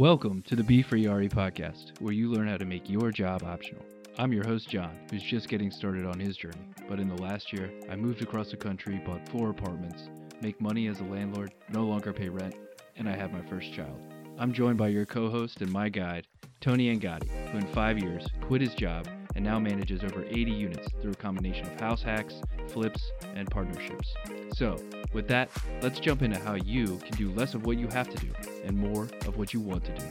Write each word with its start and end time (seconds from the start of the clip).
Welcome 0.00 0.40
to 0.46 0.56
the 0.56 0.64
Be 0.64 0.80
Free 0.80 1.06
RE 1.06 1.28
podcast, 1.28 2.00
where 2.00 2.14
you 2.14 2.32
learn 2.32 2.48
how 2.48 2.56
to 2.56 2.64
make 2.64 2.88
your 2.88 3.10
job 3.10 3.42
optional. 3.42 3.84
I'm 4.16 4.32
your 4.32 4.46
host, 4.46 4.66
John, 4.66 4.98
who's 5.10 5.22
just 5.22 5.50
getting 5.50 5.70
started 5.70 6.06
on 6.06 6.18
his 6.18 6.38
journey. 6.38 6.70
But 6.88 7.00
in 7.00 7.06
the 7.06 7.20
last 7.20 7.52
year, 7.52 7.70
I 7.90 7.96
moved 7.96 8.22
across 8.22 8.50
the 8.50 8.56
country, 8.56 9.02
bought 9.04 9.28
four 9.28 9.50
apartments, 9.50 10.08
make 10.40 10.58
money 10.58 10.86
as 10.86 11.00
a 11.00 11.04
landlord, 11.04 11.52
no 11.68 11.84
longer 11.84 12.14
pay 12.14 12.30
rent, 12.30 12.54
and 12.96 13.10
I 13.10 13.14
have 13.14 13.30
my 13.30 13.42
first 13.42 13.74
child. 13.74 14.00
I'm 14.40 14.54
joined 14.54 14.78
by 14.78 14.88
your 14.88 15.04
co 15.04 15.28
host 15.28 15.60
and 15.60 15.70
my 15.70 15.90
guide, 15.90 16.26
Tony 16.62 16.96
Angadi, 16.96 17.28
who 17.50 17.58
in 17.58 17.66
five 17.66 17.98
years 17.98 18.26
quit 18.40 18.62
his 18.62 18.74
job 18.74 19.06
and 19.36 19.44
now 19.44 19.58
manages 19.58 20.02
over 20.02 20.24
80 20.24 20.50
units 20.50 20.88
through 20.98 21.10
a 21.10 21.16
combination 21.16 21.66
of 21.66 21.78
house 21.78 22.02
hacks, 22.02 22.40
flips, 22.68 23.12
and 23.34 23.50
partnerships. 23.50 24.14
So, 24.54 24.82
with 25.12 25.28
that, 25.28 25.50
let's 25.82 26.00
jump 26.00 26.22
into 26.22 26.38
how 26.38 26.54
you 26.54 26.96
can 27.04 27.18
do 27.18 27.30
less 27.32 27.52
of 27.52 27.66
what 27.66 27.76
you 27.76 27.86
have 27.88 28.08
to 28.08 28.16
do 28.16 28.32
and 28.64 28.78
more 28.78 29.10
of 29.26 29.36
what 29.36 29.52
you 29.52 29.60
want 29.60 29.84
to 29.84 29.94
do. 29.94 30.06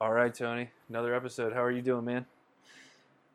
All 0.00 0.12
right, 0.12 0.32
Tony, 0.32 0.70
another 0.88 1.12
episode. 1.12 1.52
How 1.52 1.64
are 1.64 1.72
you 1.72 1.82
doing, 1.82 2.04
man? 2.04 2.24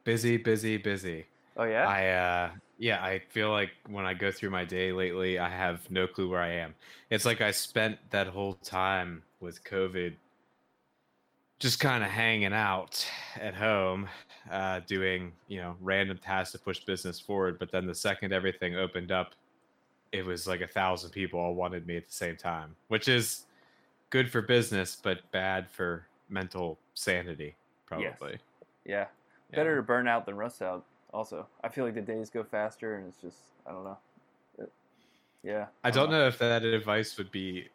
Busy, 0.05 0.37
busy, 0.37 0.77
busy. 0.77 1.26
Oh 1.57 1.63
yeah. 1.63 1.87
I 1.87 2.07
uh 2.09 2.49
yeah, 2.77 3.03
I 3.03 3.19
feel 3.29 3.51
like 3.51 3.71
when 3.87 4.05
I 4.05 4.13
go 4.13 4.31
through 4.31 4.49
my 4.49 4.65
day 4.65 4.91
lately, 4.91 5.39
I 5.39 5.49
have 5.49 5.89
no 5.89 6.07
clue 6.07 6.29
where 6.29 6.41
I 6.41 6.51
am. 6.51 6.75
It's 7.09 7.25
like 7.25 7.39
I 7.39 7.51
spent 7.51 7.97
that 8.09 8.27
whole 8.27 8.55
time 8.55 9.23
with 9.39 9.63
COVID 9.63 10.15
just 11.59 11.79
kind 11.79 12.03
of 12.03 12.09
hanging 12.09 12.51
out 12.51 13.07
at 13.39 13.55
home, 13.55 14.09
uh, 14.51 14.81
doing, 14.87 15.31
you 15.47 15.61
know, 15.61 15.77
random 15.79 16.17
tasks 16.17 16.51
to 16.51 16.59
push 16.59 16.79
business 16.81 17.17
forward. 17.17 17.57
But 17.57 17.71
then 17.71 17.87
the 17.87 17.95
second 17.95 18.33
everything 18.33 18.75
opened 18.75 19.11
up, 19.11 19.35
it 20.11 20.25
was 20.25 20.45
like 20.45 20.59
a 20.59 20.67
thousand 20.67 21.11
people 21.11 21.39
all 21.39 21.55
wanted 21.55 21.87
me 21.87 21.95
at 21.95 22.05
the 22.05 22.13
same 22.13 22.35
time, 22.35 22.75
which 22.89 23.07
is 23.07 23.45
good 24.09 24.29
for 24.29 24.41
business, 24.41 24.97
but 25.01 25.19
bad 25.31 25.69
for 25.69 26.05
mental 26.27 26.77
sanity, 26.93 27.55
probably. 27.85 28.31
Yes. 28.31 28.40
Yeah. 28.85 29.05
Better 29.53 29.77
to 29.77 29.81
burn 29.81 30.09
out 30.09 30.25
than 30.25 30.35
rust 30.35 30.62
out 30.62 30.85
also. 31.16 31.48
I 31.63 31.70
feel 31.70 31.85
like 31.85 31.96
the 31.96 32.02
days 32.02 32.30
go 32.30 32.44
faster 32.44 32.98
and 32.98 33.08
it's 33.08 33.21
just, 33.21 33.38
I 33.66 33.71
don't 33.71 33.84
know. 33.85 33.98
It, 34.60 34.71
yeah. 35.44 35.68
I 35.84 35.91
don't 35.91 36.12
know 36.12 36.27
if 36.27 36.38
that 36.40 36.63
advice 36.63 37.18
would 37.18 37.32
be 37.32 37.70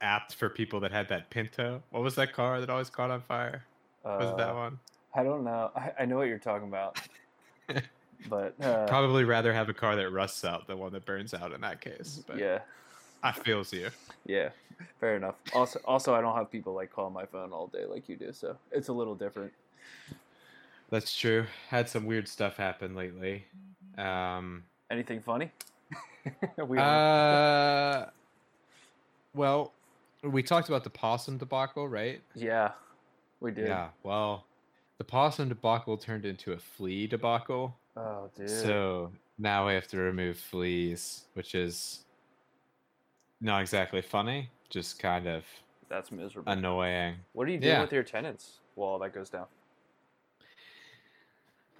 apt 0.00 0.34
for 0.34 0.48
people 0.48 0.80
that 0.80 0.92
had 0.92 1.08
that 1.08 1.28
Pinto. 1.30 1.82
What 1.90 2.02
was 2.02 2.14
that 2.14 2.32
car 2.32 2.60
that 2.60 2.70
always 2.70 2.90
caught 2.90 3.10
on 3.10 3.20
fire? 3.20 3.64
was 4.04 4.30
it 4.30 4.36
that 4.38 4.50
Uh, 4.50 4.54
one? 4.54 4.78
I 5.14 5.22
don't 5.22 5.44
know. 5.44 5.70
I, 5.76 5.92
I 6.00 6.04
know 6.06 6.16
what 6.16 6.28
you're 6.28 6.38
talking 6.38 6.68
about. 6.68 7.00
but 8.28 8.54
uh, 8.62 8.86
Probably 8.86 9.24
rather 9.24 9.52
have 9.52 9.68
a 9.68 9.74
car 9.74 9.96
that 9.96 10.10
rusts 10.10 10.44
out 10.44 10.66
than 10.66 10.78
one 10.78 10.92
that 10.92 11.04
burns 11.04 11.34
out 11.34 11.52
in 11.52 11.60
that 11.60 11.80
case. 11.80 12.22
But 12.26 12.38
yeah. 12.38 12.60
I 13.22 13.32
feels 13.32 13.72
you. 13.72 13.90
Yeah. 14.26 14.50
Fair 15.00 15.16
enough. 15.16 15.34
Also, 15.52 15.80
also, 15.84 16.14
I 16.14 16.20
don't 16.20 16.36
have 16.36 16.50
people 16.52 16.72
like 16.72 16.92
call 16.92 17.10
my 17.10 17.26
phone 17.26 17.52
all 17.52 17.66
day 17.66 17.84
like 17.84 18.08
you 18.08 18.16
do, 18.16 18.32
so 18.32 18.56
it's 18.70 18.88
a 18.88 18.92
little 18.92 19.16
different. 19.16 19.52
That's 20.90 21.14
true. 21.16 21.46
Had 21.68 21.88
some 21.88 22.06
weird 22.06 22.26
stuff 22.28 22.56
happen 22.56 22.94
lately. 22.94 23.44
Um, 23.98 24.64
Anything 24.90 25.20
funny? 25.20 25.50
we 26.66 26.78
uh, 26.78 28.06
well, 29.34 29.72
we 30.22 30.42
talked 30.42 30.68
about 30.68 30.84
the 30.84 30.90
possum 30.90 31.36
debacle, 31.38 31.88
right? 31.88 32.20
yeah, 32.34 32.72
we 33.40 33.50
did. 33.50 33.68
Yeah. 33.68 33.88
Well, 34.02 34.44
the 34.98 35.04
possum 35.04 35.48
debacle 35.48 35.96
turned 35.96 36.24
into 36.24 36.52
a 36.52 36.58
flea 36.58 37.06
debacle. 37.06 37.76
Oh, 37.96 38.30
dude. 38.36 38.48
So 38.50 39.12
now 39.38 39.66
we 39.66 39.74
have 39.74 39.88
to 39.88 39.98
remove 39.98 40.38
fleas, 40.38 41.24
which 41.34 41.54
is 41.54 42.04
not 43.40 43.60
exactly 43.60 44.02
funny, 44.02 44.50
just 44.70 44.98
kind 44.98 45.26
of 45.28 45.44
That's 45.88 46.10
miserable. 46.10 46.50
annoying. 46.52 47.16
What 47.32 47.46
are 47.46 47.50
you 47.50 47.58
doing 47.58 47.72
Yeah. 47.74 47.80
with 47.82 47.92
your 47.92 48.02
tenants 48.02 48.58
while 48.74 48.98
that 49.00 49.12
goes 49.14 49.30
down? 49.30 49.46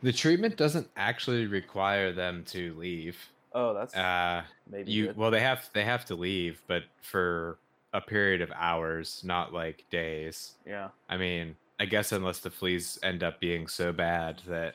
The 0.02 0.12
treatment 0.12 0.56
doesn't 0.56 0.88
actually 0.96 1.46
require 1.46 2.12
them 2.12 2.44
to 2.46 2.74
leave. 2.74 3.18
Oh, 3.52 3.74
that's 3.74 3.94
Uh, 3.96 4.44
maybe 4.70 4.92
you 4.92 5.06
good. 5.08 5.16
well, 5.16 5.30
they 5.30 5.40
have 5.40 5.68
they 5.72 5.84
have 5.84 6.04
to 6.06 6.14
leave, 6.14 6.62
but 6.66 6.84
for 7.02 7.58
a 7.94 8.00
period 8.00 8.40
of 8.42 8.52
hours, 8.54 9.22
not 9.24 9.52
like 9.52 9.84
days. 9.90 10.54
yeah. 10.66 10.88
I 11.08 11.16
mean, 11.16 11.56
I 11.80 11.86
guess 11.86 12.12
unless 12.12 12.40
the 12.40 12.50
fleas 12.50 12.98
end 13.02 13.22
up 13.22 13.40
being 13.40 13.66
so 13.66 13.92
bad 13.92 14.40
that 14.46 14.74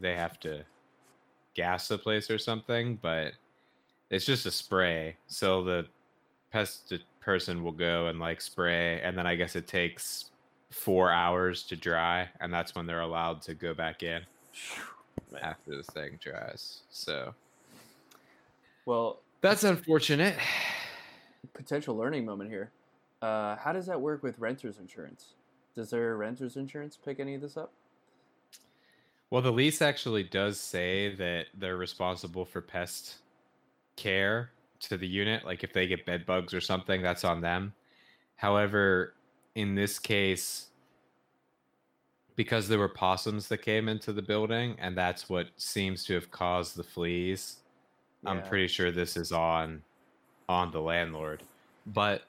they 0.00 0.14
have 0.16 0.40
to 0.40 0.64
gas 1.54 1.88
the 1.88 1.98
place 1.98 2.30
or 2.30 2.38
something, 2.38 2.96
but 3.02 3.34
it's 4.10 4.24
just 4.24 4.46
a 4.46 4.50
spray. 4.50 5.16
So 5.26 5.62
the 5.62 5.86
pest 6.50 6.92
person 7.20 7.62
will 7.62 7.72
go 7.72 8.06
and 8.08 8.18
like 8.18 8.40
spray, 8.40 9.00
and 9.02 9.16
then 9.16 9.26
I 9.26 9.34
guess 9.36 9.54
it 9.56 9.66
takes 9.68 10.30
four 10.70 11.10
hours 11.12 11.62
to 11.64 11.76
dry, 11.76 12.28
and 12.40 12.52
that's 12.52 12.74
when 12.74 12.86
they're 12.86 13.00
allowed 13.02 13.42
to 13.42 13.54
go 13.54 13.74
back 13.74 14.02
in. 14.02 14.22
After 15.40 15.76
the 15.76 15.82
thing 15.82 16.18
dries. 16.22 16.80
So 16.90 17.34
Well, 18.86 19.20
that's 19.40 19.64
unfortunate. 19.64 20.36
potential 21.52 21.96
learning 21.96 22.24
moment 22.24 22.50
here. 22.50 22.70
Uh, 23.22 23.56
how 23.56 23.72
does 23.72 23.86
that 23.86 24.00
work 24.00 24.22
with 24.22 24.38
renters 24.38 24.78
insurance? 24.78 25.34
Does 25.74 25.90
their 25.90 26.16
renters 26.16 26.56
insurance 26.56 26.96
pick 27.02 27.18
any 27.20 27.34
of 27.34 27.40
this 27.40 27.56
up? 27.56 27.72
Well, 29.30 29.42
the 29.42 29.50
lease 29.52 29.82
actually 29.82 30.22
does 30.24 30.60
say 30.60 31.14
that 31.16 31.46
they're 31.54 31.76
responsible 31.76 32.44
for 32.44 32.60
pest 32.60 33.16
care 33.96 34.50
to 34.80 34.96
the 34.96 35.06
unit. 35.08 35.44
Like 35.44 35.64
if 35.64 35.72
they 35.72 35.86
get 35.86 36.04
bed 36.06 36.26
bugs 36.26 36.54
or 36.54 36.60
something, 36.60 37.02
that's 37.02 37.24
on 37.24 37.40
them. 37.40 37.72
However, 38.36 39.14
in 39.54 39.74
this 39.74 39.98
case, 39.98 40.66
because 42.36 42.68
there 42.68 42.78
were 42.78 42.88
possums 42.88 43.48
that 43.48 43.58
came 43.58 43.88
into 43.88 44.12
the 44.12 44.22
building, 44.22 44.76
and 44.78 44.96
that's 44.96 45.28
what 45.28 45.48
seems 45.56 46.04
to 46.04 46.14
have 46.14 46.30
caused 46.30 46.76
the 46.76 46.82
fleas, 46.82 47.58
I'm 48.26 48.42
pretty 48.42 48.68
sure 48.68 48.90
this 48.90 49.16
is 49.16 49.32
on 49.32 49.82
on 50.48 50.70
the 50.70 50.80
landlord. 50.80 51.42
But 51.86 52.22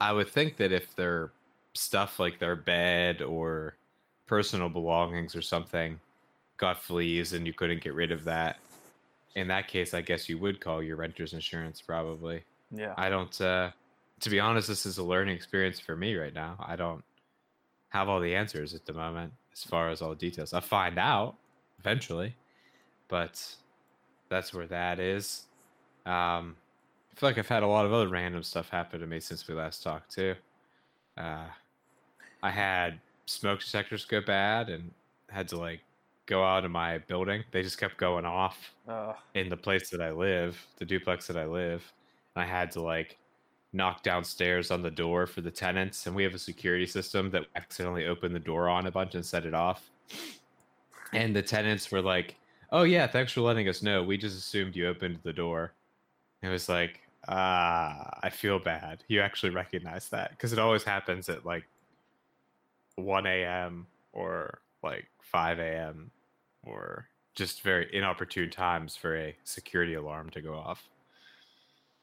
I 0.00 0.12
would 0.12 0.28
think 0.28 0.56
that 0.56 0.72
if 0.72 0.94
their 0.96 1.30
stuff 1.74 2.18
like 2.18 2.38
their 2.38 2.56
bed 2.56 3.22
or 3.22 3.74
personal 4.26 4.68
belongings 4.68 5.34
or 5.34 5.42
something 5.42 5.98
got 6.56 6.82
fleas 6.82 7.32
and 7.32 7.46
you 7.46 7.52
couldn't 7.52 7.82
get 7.82 7.94
rid 7.94 8.12
of 8.12 8.24
that, 8.24 8.58
in 9.34 9.48
that 9.48 9.68
case, 9.68 9.94
I 9.94 10.00
guess 10.00 10.28
you 10.28 10.38
would 10.38 10.60
call 10.60 10.82
your 10.82 10.96
renter's 10.96 11.32
insurance 11.32 11.80
probably. 11.80 12.42
Yeah. 12.70 12.94
I 12.96 13.08
don't. 13.08 13.40
Uh, 13.40 13.70
to 14.20 14.30
be 14.30 14.38
honest, 14.38 14.68
this 14.68 14.86
is 14.86 14.98
a 14.98 15.02
learning 15.02 15.34
experience 15.34 15.80
for 15.80 15.96
me 15.96 16.14
right 16.14 16.34
now. 16.34 16.56
I 16.60 16.76
don't 16.76 17.02
have 17.88 18.08
all 18.08 18.20
the 18.20 18.36
answers 18.36 18.74
at 18.74 18.84
the 18.84 18.92
moment 18.92 19.32
as 19.64 19.68
far 19.70 19.90
as 19.90 20.00
all 20.02 20.10
the 20.10 20.16
details. 20.16 20.52
I'll 20.52 20.60
find 20.60 20.98
out 20.98 21.36
eventually, 21.78 22.34
but 23.08 23.44
that's 24.28 24.54
where 24.54 24.66
that 24.66 24.98
is. 24.98 25.46
Um, 26.06 26.56
I 27.12 27.20
feel 27.20 27.28
like 27.28 27.38
I've 27.38 27.48
had 27.48 27.62
a 27.62 27.66
lot 27.66 27.84
of 27.84 27.92
other 27.92 28.08
random 28.08 28.42
stuff 28.42 28.68
happen 28.70 29.00
to 29.00 29.06
me 29.06 29.20
since 29.20 29.46
we 29.46 29.54
last 29.54 29.82
talked 29.82 30.14
too. 30.14 30.34
Uh, 31.16 31.46
I 32.42 32.50
had 32.50 33.00
smoke 33.26 33.60
detectors 33.60 34.04
go 34.04 34.20
bad 34.20 34.70
and 34.70 34.90
had 35.28 35.48
to 35.48 35.58
like 35.58 35.80
go 36.26 36.42
out 36.44 36.64
of 36.64 36.70
my 36.70 36.98
building. 36.98 37.44
They 37.50 37.62
just 37.62 37.78
kept 37.78 37.98
going 37.98 38.24
off 38.24 38.72
Uh, 38.88 39.12
in 39.34 39.48
the 39.48 39.56
place 39.56 39.90
that 39.90 40.00
I 40.00 40.10
live, 40.12 40.64
the 40.78 40.84
duplex 40.86 41.26
that 41.26 41.36
I 41.36 41.44
live. 41.44 41.92
And 42.34 42.44
I 42.44 42.46
had 42.46 42.70
to 42.72 42.80
like 42.80 43.18
knock 43.72 44.02
downstairs 44.02 44.70
on 44.70 44.82
the 44.82 44.90
door 44.90 45.26
for 45.26 45.40
the 45.40 45.50
tenants, 45.50 46.06
and 46.06 46.14
we 46.14 46.24
have 46.24 46.34
a 46.34 46.38
security 46.38 46.86
system 46.86 47.30
that 47.30 47.46
accidentally 47.56 48.06
opened 48.06 48.34
the 48.34 48.40
door 48.40 48.68
on 48.68 48.86
a 48.86 48.90
bunch 48.90 49.14
and 49.14 49.24
set 49.24 49.46
it 49.46 49.54
off. 49.54 49.90
And 51.12 51.34
the 51.34 51.42
tenants 51.42 51.90
were 51.90 52.02
like, 52.02 52.36
"Oh 52.72 52.82
yeah, 52.82 53.06
thanks 53.06 53.32
for 53.32 53.40
letting 53.42 53.68
us 53.68 53.82
know. 53.82 54.02
We 54.02 54.16
just 54.16 54.38
assumed 54.38 54.76
you 54.76 54.88
opened 54.88 55.20
the 55.22 55.32
door." 55.32 55.72
It 56.42 56.48
was 56.48 56.68
like, 56.68 57.00
ah, 57.28 58.18
I 58.22 58.30
feel 58.30 58.58
bad. 58.58 59.04
You 59.08 59.20
actually 59.20 59.50
recognize 59.50 60.08
that 60.08 60.30
because 60.30 60.52
it 60.52 60.58
always 60.58 60.84
happens 60.84 61.28
at 61.28 61.44
like 61.44 61.64
1 62.96 63.26
a.m. 63.26 63.86
or 64.12 64.60
like 64.82 65.06
5 65.22 65.58
a.m. 65.58 66.10
or 66.62 67.06
just 67.34 67.62
very 67.62 67.88
inopportune 67.94 68.50
times 68.50 68.96
for 68.96 69.16
a 69.16 69.36
security 69.44 69.94
alarm 69.94 70.30
to 70.30 70.40
go 70.40 70.54
off. 70.54 70.88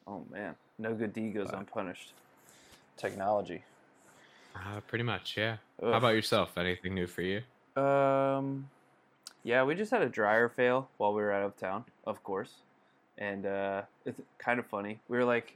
oh 0.06 0.26
man, 0.32 0.56
no 0.78 0.94
good 0.94 1.14
deed 1.14 1.34
goes 1.34 1.50
Uh, 1.52 1.58
unpunished. 1.58 2.14
Technology. 2.98 3.64
Uh, 4.56 4.80
pretty 4.88 5.04
much, 5.04 5.38
yeah. 5.38 5.58
Ugh. 5.82 5.92
How 5.92 5.98
about 5.98 6.16
yourself? 6.16 6.58
Anything 6.58 6.96
new 6.96 7.06
for 7.08 7.22
you? 7.22 7.42
Um, 7.80 8.70
yeah, 9.44 9.64
we 9.64 9.76
just 9.76 9.92
had 9.92 10.02
a 10.02 10.10
dryer 10.10 10.50
fail 10.50 10.90
while 10.98 11.14
we 11.14 11.22
were 11.22 11.32
out 11.32 11.44
of 11.44 11.56
town, 11.58 11.86
of 12.06 12.24
course, 12.24 12.56
and 13.18 13.46
uh, 13.46 13.84
it's 14.06 14.20
kind 14.40 14.60
of 14.60 14.66
funny. 14.66 15.00
We 15.10 15.18
were 15.18 15.26
like, 15.26 15.56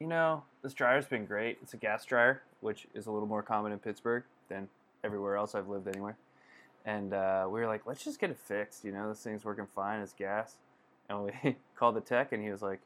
you 0.00 0.08
know, 0.08 0.42
this 0.62 0.74
dryer's 0.74 1.06
been 1.06 1.24
great. 1.26 1.58
It's 1.62 1.74
a 1.74 1.76
gas 1.76 2.04
dryer, 2.04 2.42
which 2.60 2.86
is 2.94 3.06
a 3.06 3.10
little 3.12 3.28
more 3.28 3.42
common 3.42 3.70
in 3.72 3.78
Pittsburgh 3.78 4.24
than 4.48 4.68
everywhere 5.04 5.36
else 5.36 5.54
I've 5.54 5.68
lived 5.68 5.86
anywhere. 5.86 6.16
And 6.84 7.12
uh, 7.12 7.46
we 7.48 7.60
were 7.60 7.66
like, 7.66 7.86
let's 7.86 8.02
just 8.04 8.18
get 8.18 8.30
it 8.30 8.38
fixed. 8.38 8.84
You 8.84 8.92
know, 8.92 9.08
this 9.08 9.20
thing's 9.20 9.44
working 9.44 9.66
fine. 9.74 10.00
It's 10.00 10.12
gas. 10.12 10.56
And 11.08 11.24
we 11.24 11.56
called 11.76 11.94
the 11.96 12.00
tech, 12.00 12.32
and 12.32 12.42
he 12.42 12.50
was 12.50 12.62
like, 12.62 12.80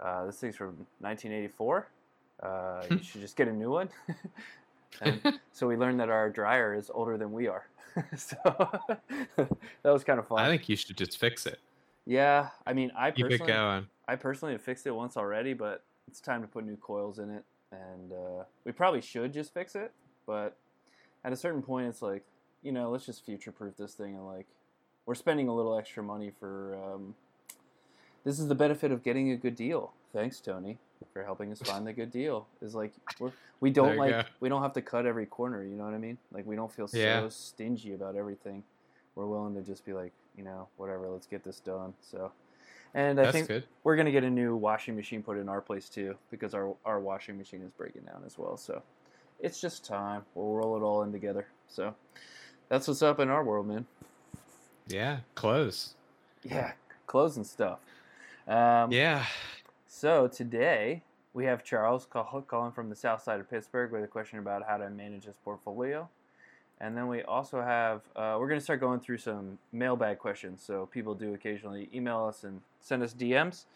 Uh, 0.00 0.26
this 0.26 0.36
thing's 0.36 0.56
from 0.56 0.86
1984. 1.00 1.88
Uh, 2.42 2.82
you 2.90 3.02
should 3.02 3.20
just 3.20 3.36
get 3.36 3.48
a 3.48 3.52
new 3.52 3.70
one. 3.70 3.88
so 5.52 5.66
we 5.66 5.76
learned 5.76 6.00
that 6.00 6.08
our 6.08 6.30
dryer 6.30 6.74
is 6.74 6.90
older 6.92 7.18
than 7.18 7.32
we 7.32 7.48
are. 7.48 7.66
so 8.16 8.36
that 9.36 9.48
was 9.84 10.04
kind 10.04 10.18
of 10.18 10.26
fun. 10.26 10.38
I 10.38 10.48
think 10.48 10.68
you 10.68 10.76
should 10.76 10.96
just 10.96 11.18
fix 11.18 11.46
it. 11.46 11.58
yeah, 12.06 12.48
I 12.66 12.72
mean, 12.72 12.90
I 12.96 13.10
Keep 13.10 13.26
it 13.26 13.30
personally, 13.30 13.52
going. 13.52 13.86
I 14.08 14.16
personally 14.16 14.54
have 14.54 14.62
fixed 14.62 14.86
it 14.86 14.92
once 14.92 15.16
already, 15.16 15.52
but 15.52 15.84
it's 16.08 16.20
time 16.20 16.40
to 16.40 16.48
put 16.48 16.64
new 16.64 16.76
coils 16.76 17.18
in 17.18 17.30
it, 17.30 17.44
and 17.70 18.12
uh, 18.12 18.44
we 18.64 18.72
probably 18.72 19.00
should 19.00 19.32
just 19.32 19.52
fix 19.52 19.74
it. 19.74 19.92
But 20.26 20.56
at 21.24 21.32
a 21.32 21.36
certain 21.36 21.62
point, 21.62 21.88
it's 21.88 22.00
like, 22.00 22.24
you 22.62 22.72
know, 22.72 22.90
let's 22.90 23.04
just 23.04 23.24
future-proof 23.24 23.76
this 23.76 23.94
thing, 23.94 24.14
and 24.14 24.26
like, 24.26 24.46
we're 25.04 25.14
spending 25.14 25.48
a 25.48 25.54
little 25.54 25.76
extra 25.76 26.02
money 26.02 26.30
for. 26.40 26.78
Um, 26.82 27.14
this 28.24 28.38
is 28.38 28.48
the 28.48 28.54
benefit 28.54 28.92
of 28.92 29.02
getting 29.02 29.30
a 29.30 29.36
good 29.36 29.56
deal. 29.56 29.92
Thanks, 30.12 30.40
Tony, 30.40 30.78
for 31.12 31.24
helping 31.24 31.52
us 31.52 31.60
find 31.60 31.86
the 31.86 31.92
good 31.92 32.10
deal. 32.10 32.46
Is 32.60 32.74
like 32.74 32.92
we're 33.18 33.32
we 33.60 33.70
don't 33.80 33.96
like 33.96 34.10
go. 34.10 34.24
we 34.40 34.48
don't 34.48 34.62
have 34.62 34.72
to 34.74 34.82
cut 34.82 35.06
every 35.06 35.26
corner. 35.26 35.64
You 35.64 35.76
know 35.76 35.84
what 35.84 35.94
I 35.94 35.98
mean? 35.98 36.18
Like 36.32 36.46
we 36.46 36.56
don't 36.56 36.72
feel 36.72 36.88
so 36.88 36.98
Yeah. 36.98 37.28
stingy 37.28 37.94
about 37.94 38.16
everything. 38.16 38.62
We're 39.14 39.26
willing 39.26 39.54
to 39.54 39.62
just 39.62 39.84
be 39.84 39.92
like, 39.92 40.12
you 40.36 40.44
know, 40.44 40.68
whatever. 40.76 41.08
Let's 41.08 41.26
get 41.26 41.44
this 41.44 41.60
done. 41.60 41.94
So, 42.00 42.32
and 42.94 43.18
I 43.20 43.24
That's 43.24 43.32
think 43.32 43.48
good. 43.48 43.64
we're 43.84 43.96
gonna 43.96 44.12
get 44.12 44.24
a 44.24 44.30
new 44.30 44.56
washing 44.56 44.96
machine 44.96 45.22
put 45.22 45.36
in 45.36 45.48
our 45.48 45.60
place 45.60 45.88
too 45.88 46.16
because 46.30 46.54
our 46.54 46.74
our 46.84 47.00
washing 47.00 47.38
machine 47.38 47.62
is 47.62 47.70
breaking 47.72 48.02
down 48.02 48.22
as 48.26 48.38
well. 48.38 48.56
So 48.56 48.82
it's 49.40 49.60
just 49.60 49.84
time. 49.84 50.22
We'll 50.34 50.54
roll 50.54 50.76
it 50.76 50.80
all 50.82 51.02
in 51.02 51.12
together. 51.12 51.46
So 51.68 51.94
that's 52.68 52.86
what's 52.88 53.02
up 53.02 53.20
in 53.20 53.28
our 53.30 53.42
world, 53.44 53.66
man. 53.68 53.86
Yeah, 54.88 55.18
close. 55.34 55.94
Yeah, 56.42 56.72
clothes 57.06 57.36
and 57.36 57.46
stuff. 57.46 57.78
Um, 58.50 58.90
Yeah. 58.90 59.26
So 59.86 60.26
today 60.26 61.02
we 61.34 61.44
have 61.44 61.62
Charles 61.62 62.04
call, 62.04 62.44
calling 62.48 62.72
from 62.72 62.90
the 62.90 62.96
south 62.96 63.22
side 63.22 63.38
of 63.38 63.48
Pittsburgh 63.48 63.92
with 63.92 64.02
a 64.02 64.08
question 64.08 64.40
about 64.40 64.66
how 64.66 64.76
to 64.76 64.90
manage 64.90 65.24
his 65.24 65.36
portfolio. 65.44 66.08
And 66.80 66.96
then 66.96 67.06
we 67.06 67.22
also 67.22 67.60
have, 67.60 68.00
uh, 68.16 68.36
we're 68.40 68.48
going 68.48 68.58
to 68.58 68.64
start 68.64 68.80
going 68.80 69.00
through 69.00 69.18
some 69.18 69.58
mailbag 69.70 70.18
questions. 70.18 70.62
So 70.62 70.86
people 70.86 71.14
do 71.14 71.34
occasionally 71.34 71.88
email 71.94 72.24
us 72.24 72.42
and 72.42 72.60
send 72.80 73.02
us 73.02 73.14
DMs. 73.14 73.66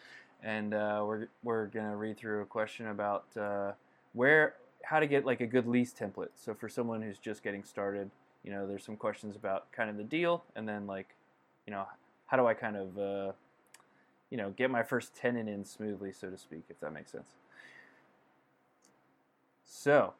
And 0.43 0.73
uh, 0.73 1.03
we're, 1.05 1.27
we're 1.43 1.67
going 1.67 1.89
to 1.89 1.95
read 1.95 2.17
through 2.17 2.41
a 2.41 2.45
question 2.45 2.87
about 2.87 3.25
uh, 3.39 3.71
where, 4.13 4.55
how 4.83 4.99
to 4.99 5.07
get 5.07 5.25
like 5.25 5.39
a 5.39 5.47
good 5.47 5.67
lease 5.67 5.93
template. 5.93 6.29
So 6.35 6.53
for 6.53 6.67
someone 6.67 7.01
who's 7.01 7.19
just 7.19 7.43
getting 7.43 7.63
started, 7.63 8.09
you 8.43 8.51
know, 8.51 8.67
there's 8.67 8.83
some 8.83 8.97
questions 8.97 9.35
about 9.35 9.71
kind 9.71 9.89
of 9.89 9.97
the 9.97 10.03
deal 10.03 10.43
and 10.55 10.67
then 10.67 10.85
like, 10.85 11.07
you 11.65 11.71
know, 11.71 11.85
how 12.25 12.37
do 12.37 12.45
I 12.45 12.53
kind 12.53 12.75
of, 12.75 12.97
uh, 12.97 13.31
you 14.35 14.41
know, 14.41 14.49
get 14.49 14.69
my 14.69 14.83
first 14.83 15.15
tenant 15.15 15.47
in 15.47 15.63
smoothly, 15.63 16.11
so 16.11 16.29
to 16.29 16.37
speak, 16.37 16.65
if 16.67 16.77
that 16.81 16.91
makes 16.91 17.09
sense. 17.09 17.35
So, 19.63 20.13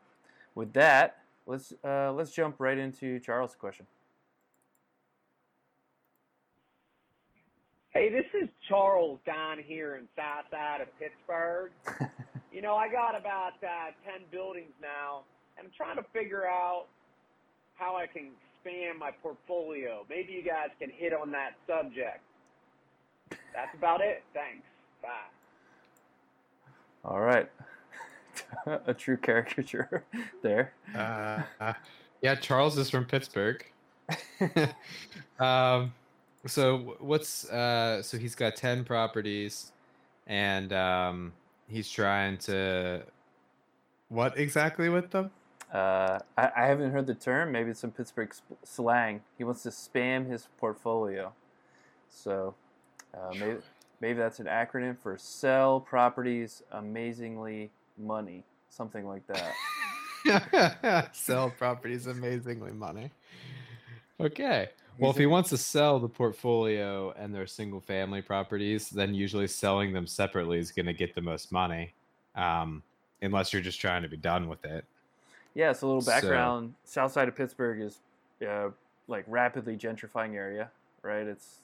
with 0.55 0.71
that, 0.71 1.17
let's 1.45 1.73
uh, 1.83 2.13
let's 2.13 2.31
jump 2.31 2.55
right 2.59 2.77
into 2.77 3.19
Charles' 3.19 3.55
question. 3.55 3.87
Hey, 7.89 8.09
this 8.09 8.23
is 8.41 8.47
Charles 8.69 9.19
down 9.25 9.57
here 9.59 9.97
in 9.97 10.07
south 10.15 10.45
side 10.49 10.79
of 10.79 10.87
Pittsburgh. 10.97 11.71
you 12.53 12.61
know, 12.61 12.75
I 12.75 12.87
got 12.87 13.19
about 13.19 13.61
uh, 13.61 13.91
10 14.09 14.27
buildings 14.31 14.71
now, 14.81 15.23
and 15.57 15.67
I'm 15.67 15.73
trying 15.75 15.97
to 15.97 16.05
figure 16.13 16.45
out 16.45 16.85
how 17.73 17.97
I 17.97 18.07
can 18.07 18.31
expand 18.63 18.97
my 18.97 19.11
portfolio. 19.11 20.05
Maybe 20.09 20.31
you 20.31 20.41
guys 20.41 20.69
can 20.79 20.89
hit 20.89 21.11
on 21.11 21.31
that 21.31 21.55
subject. 21.67 22.21
That's 23.55 23.73
about 23.73 24.01
it. 24.01 24.23
Thanks. 24.33 24.67
Bye. 25.01 25.09
All 27.05 27.21
right, 27.21 27.49
a 28.87 28.93
true 28.93 29.17
caricature 29.17 30.03
there. 30.41 30.73
Uh, 30.95 31.43
uh, 31.61 31.73
yeah, 32.21 32.35
Charles 32.35 32.77
is 32.77 32.89
from 32.89 33.05
Pittsburgh. 33.05 33.63
um, 35.39 35.93
so 36.47 36.95
what's 36.99 37.49
uh, 37.49 38.01
so 38.01 38.17
he's 38.17 38.35
got 38.35 38.55
ten 38.55 38.83
properties, 38.83 39.71
and 40.27 40.73
um, 40.73 41.31
he's 41.67 41.89
trying 41.89 42.37
to 42.39 43.03
what 44.09 44.37
exactly 44.37 44.89
with 44.89 45.11
them? 45.11 45.31
Uh, 45.71 46.19
I, 46.37 46.51
I 46.55 46.65
haven't 46.65 46.91
heard 46.91 47.07
the 47.07 47.15
term. 47.15 47.51
Maybe 47.51 47.71
it's 47.71 47.79
some 47.79 47.91
Pittsburgh 47.91 48.33
sp- 48.33 48.57
slang. 48.63 49.21
He 49.37 49.43
wants 49.43 49.63
to 49.63 49.69
spam 49.69 50.29
his 50.29 50.47
portfolio. 50.57 51.33
So 52.09 52.55
uh, 53.15 53.33
maybe 53.33 53.57
maybe 54.01 54.19
that's 54.19 54.39
an 54.39 54.45
acronym 54.47 54.97
for 55.01 55.17
sell 55.17 55.79
properties 55.79 56.63
amazingly 56.71 57.69
money, 57.97 58.43
something 58.69 59.07
like 59.07 59.23
that. 59.27 61.09
sell 61.15 61.49
properties 61.51 62.07
amazingly 62.07 62.71
money. 62.71 63.11
Okay. 64.19 64.69
Well, 64.97 65.11
if 65.11 65.17
he 65.17 65.25
wants 65.25 65.49
to 65.49 65.57
sell 65.57 65.99
the 65.99 66.07
portfolio 66.07 67.11
and 67.17 67.35
their 67.35 67.47
single 67.47 67.81
family 67.81 68.21
properties, 68.21 68.89
then 68.89 69.13
usually 69.13 69.47
selling 69.47 69.91
them 69.91 70.07
separately 70.07 70.57
is 70.57 70.71
going 70.71 70.85
to 70.85 70.93
get 70.93 71.13
the 71.13 71.21
most 71.21 71.51
money. 71.51 71.93
Um, 72.35 72.81
unless 73.21 73.51
you're 73.51 73.61
just 73.61 73.79
trying 73.79 74.03
to 74.03 74.07
be 74.09 74.17
done 74.17 74.47
with 74.47 74.63
it. 74.65 74.85
Yeah, 75.53 75.73
so 75.73 75.85
a 75.85 75.87
little 75.87 76.01
So- 76.01 76.11
background. 76.11 76.75
South 76.85 77.11
side 77.11 77.27
of 77.27 77.35
Pittsburgh 77.35 77.81
is 77.81 77.99
uh, 78.47 78.69
like 79.07 79.25
rapidly 79.27 79.75
gentrifying 79.75 80.33
area, 80.35 80.69
right? 81.01 81.25
It's 81.27 81.59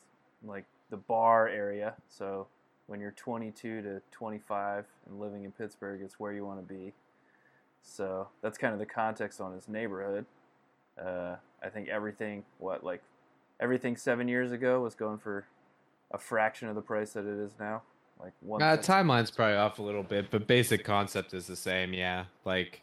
like 0.46 0.66
the 0.92 0.98
bar 0.98 1.48
area. 1.48 1.96
So 2.08 2.46
when 2.86 3.00
you're 3.00 3.12
22 3.12 3.82
to 3.82 4.02
25 4.12 4.86
and 5.08 5.20
living 5.20 5.46
in 5.46 5.52
Pittsburgh, 5.52 6.02
it's 6.04 6.20
where 6.20 6.34
you 6.34 6.46
want 6.46 6.60
to 6.60 6.74
be. 6.74 6.94
So 7.82 8.28
that's 8.44 8.60
kind 8.60 8.74
of 8.74 8.80
the 8.80 8.86
context 8.86 9.42
on 9.42 9.54
his 9.54 9.68
neighborhood. 9.68 10.26
Uh, 11.04 11.38
I 11.64 11.70
think 11.70 11.88
everything, 11.88 12.44
what 12.60 12.84
like 12.84 13.02
everything 13.60 13.96
seven 13.96 14.28
years 14.28 14.52
ago 14.52 14.82
was 14.82 14.94
going 14.94 15.18
for 15.18 15.46
a 16.12 16.18
fraction 16.20 16.68
of 16.68 16.76
the 16.76 16.82
price 16.82 17.14
that 17.14 17.26
it 17.26 17.40
is 17.40 17.54
now. 17.60 17.82
Like 18.20 18.34
one. 18.42 18.62
Uh, 18.62 18.78
timeline's 18.78 19.32
probably 19.32 19.56
off 19.56 19.80
a 19.80 19.82
little 19.82 20.04
bit, 20.04 20.30
but 20.30 20.46
basic 20.46 20.84
concept 20.84 21.34
is 21.34 21.48
the 21.48 21.56
same. 21.56 21.94
Yeah, 21.94 22.26
like 22.46 22.82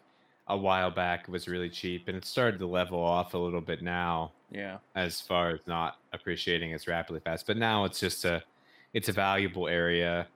a 0.49 0.57
while 0.57 0.91
back 0.91 1.25
it 1.29 1.31
was 1.31 1.47
really 1.47 1.69
cheap, 1.69 2.09
and 2.09 2.17
it 2.17 2.25
started 2.25 2.59
to 2.59 2.67
level 2.67 3.01
off 3.01 3.35
a 3.35 3.39
little 3.39 3.61
bit 3.61 3.83
now, 3.83 4.33
yeah. 4.51 4.79
as 4.95 5.21
far 5.21 5.51
as 5.51 5.61
not 5.67 5.99
appreciating 6.13 6.73
as 6.73 6.87
rapidly 6.87 7.21
fast. 7.21 7.47
But 7.47 7.57
now 7.57 7.85
it's 7.85 8.01
just 8.01 8.25
a, 8.25 8.43
it's 8.95 9.09
a 9.09 9.13
valuable 9.13 9.69
area. 9.69 10.27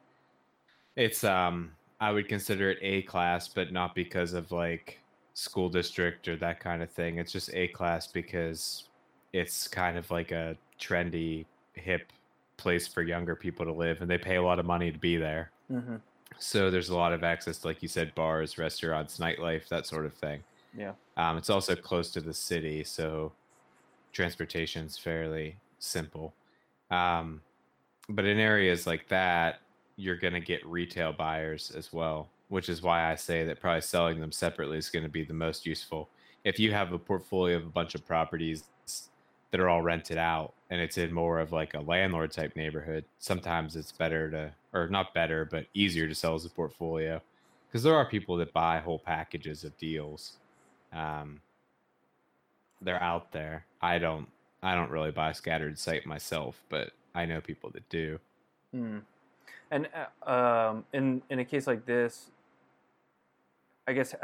It's 0.96 1.24
um, 1.24 1.72
I 2.00 2.12
would 2.12 2.28
consider 2.28 2.70
it 2.70 2.78
A 2.82 3.02
class, 3.02 3.48
but 3.48 3.72
not 3.72 3.94
because 3.94 4.34
of 4.34 4.52
like 4.52 5.00
school 5.34 5.70
district 5.70 6.28
or 6.28 6.36
that 6.36 6.60
kind 6.60 6.82
of 6.82 6.90
thing. 6.90 7.18
It's 7.18 7.32
just 7.32 7.52
A 7.54 7.68
class 7.68 8.06
because 8.06 8.84
it's 9.32 9.66
kind 9.66 9.96
of 9.96 10.10
like 10.10 10.30
a 10.30 10.56
trendy, 10.78 11.46
hip 11.72 12.12
place 12.58 12.86
for 12.86 13.02
younger 13.02 13.34
people 13.34 13.64
to 13.64 13.72
live, 13.72 14.02
and 14.02 14.10
they 14.10 14.18
pay 14.18 14.36
a 14.36 14.42
lot 14.42 14.58
of 14.58 14.66
money 14.66 14.92
to 14.92 14.98
be 14.98 15.16
there. 15.16 15.50
hmm 15.68 15.96
So 16.38 16.70
there's 16.70 16.88
a 16.88 16.96
lot 16.96 17.12
of 17.12 17.24
access, 17.24 17.58
to, 17.58 17.68
like 17.68 17.82
you 17.82 17.88
said, 17.88 18.14
bars, 18.14 18.58
restaurants, 18.58 19.18
nightlife, 19.18 19.68
that 19.68 19.86
sort 19.86 20.06
of 20.06 20.14
thing. 20.14 20.42
Yeah. 20.76 20.92
Um, 21.16 21.36
it's 21.36 21.50
also 21.50 21.74
close 21.74 22.10
to 22.12 22.20
the 22.20 22.32
city, 22.32 22.84
so 22.84 23.32
transportation's 24.12 24.98
fairly 24.98 25.56
simple. 25.78 26.32
Um, 26.90 27.40
but 28.08 28.24
in 28.24 28.38
areas 28.38 28.86
like 28.86 29.08
that, 29.08 29.60
you're 29.96 30.16
going 30.16 30.32
to 30.32 30.40
get 30.40 30.66
retail 30.66 31.12
buyers 31.12 31.72
as 31.76 31.92
well, 31.92 32.28
which 32.48 32.68
is 32.68 32.82
why 32.82 33.10
I 33.10 33.14
say 33.14 33.44
that 33.44 33.60
probably 33.60 33.82
selling 33.82 34.20
them 34.20 34.32
separately 34.32 34.78
is 34.78 34.90
going 34.90 35.04
to 35.04 35.08
be 35.08 35.24
the 35.24 35.34
most 35.34 35.66
useful. 35.66 36.08
If 36.44 36.58
you 36.58 36.72
have 36.72 36.92
a 36.92 36.98
portfolio 36.98 37.56
of 37.56 37.64
a 37.64 37.70
bunch 37.70 37.94
of 37.94 38.06
properties 38.06 38.64
that 39.50 39.60
are 39.60 39.68
all 39.68 39.82
rented 39.82 40.18
out 40.18 40.54
and 40.70 40.80
it's 40.80 40.98
in 40.98 41.12
more 41.12 41.38
of 41.38 41.52
like 41.52 41.74
a 41.74 41.80
landlord 41.80 42.32
type 42.32 42.56
neighborhood, 42.56 43.04
sometimes 43.18 43.76
it's 43.76 43.92
better 43.92 44.30
to, 44.30 44.52
or 44.72 44.88
not 44.88 45.14
better, 45.14 45.44
but 45.44 45.66
easier 45.74 46.08
to 46.08 46.14
sell 46.14 46.34
as 46.34 46.44
a 46.44 46.50
portfolio 46.50 47.20
because 47.68 47.82
there 47.82 47.94
are 47.94 48.04
people 48.04 48.36
that 48.36 48.52
buy 48.52 48.78
whole 48.78 48.98
packages 48.98 49.64
of 49.64 49.76
deals. 49.78 50.36
Um, 50.92 51.40
they're 52.82 53.02
out 53.02 53.32
there. 53.32 53.64
I 53.80 53.98
don't. 53.98 54.28
I 54.62 54.74
don't 54.74 54.90
really 54.90 55.10
buy 55.10 55.32
scattered 55.32 55.76
site 55.78 56.06
myself, 56.06 56.62
but 56.68 56.92
I 57.14 57.24
know 57.24 57.40
people 57.40 57.70
that 57.70 57.88
do. 57.88 58.20
Hmm. 58.72 58.98
And 59.70 59.88
uh, 60.26 60.30
um, 60.30 60.84
in 60.92 61.22
in 61.30 61.38
a 61.38 61.44
case 61.44 61.66
like 61.66 61.86
this, 61.86 62.30
I 63.88 63.92
guess 63.94 64.14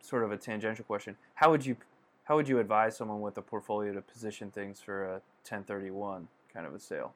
sort 0.00 0.24
of 0.24 0.32
a 0.32 0.36
tangential 0.36 0.84
question: 0.84 1.16
How 1.34 1.50
would 1.50 1.64
you 1.64 1.76
how 2.24 2.36
would 2.36 2.48
you 2.48 2.58
advise 2.58 2.96
someone 2.96 3.20
with 3.20 3.38
a 3.38 3.42
portfolio 3.42 3.92
to 3.92 4.02
position 4.02 4.50
things 4.50 4.80
for 4.80 5.04
a 5.04 5.12
1031 5.48 6.28
kind 6.52 6.66
of 6.66 6.74
a 6.74 6.80
sale? 6.80 7.14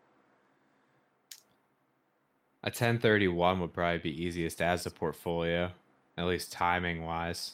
A 2.63 2.69
1031 2.69 3.61
would 3.61 3.73
probably 3.73 3.99
be 3.99 4.25
easiest 4.25 4.61
as 4.61 4.87
a 4.87 4.91
portfolio, 4.91 5.71
at 6.17 6.25
least 6.27 6.51
timing 6.53 7.05
wise, 7.05 7.53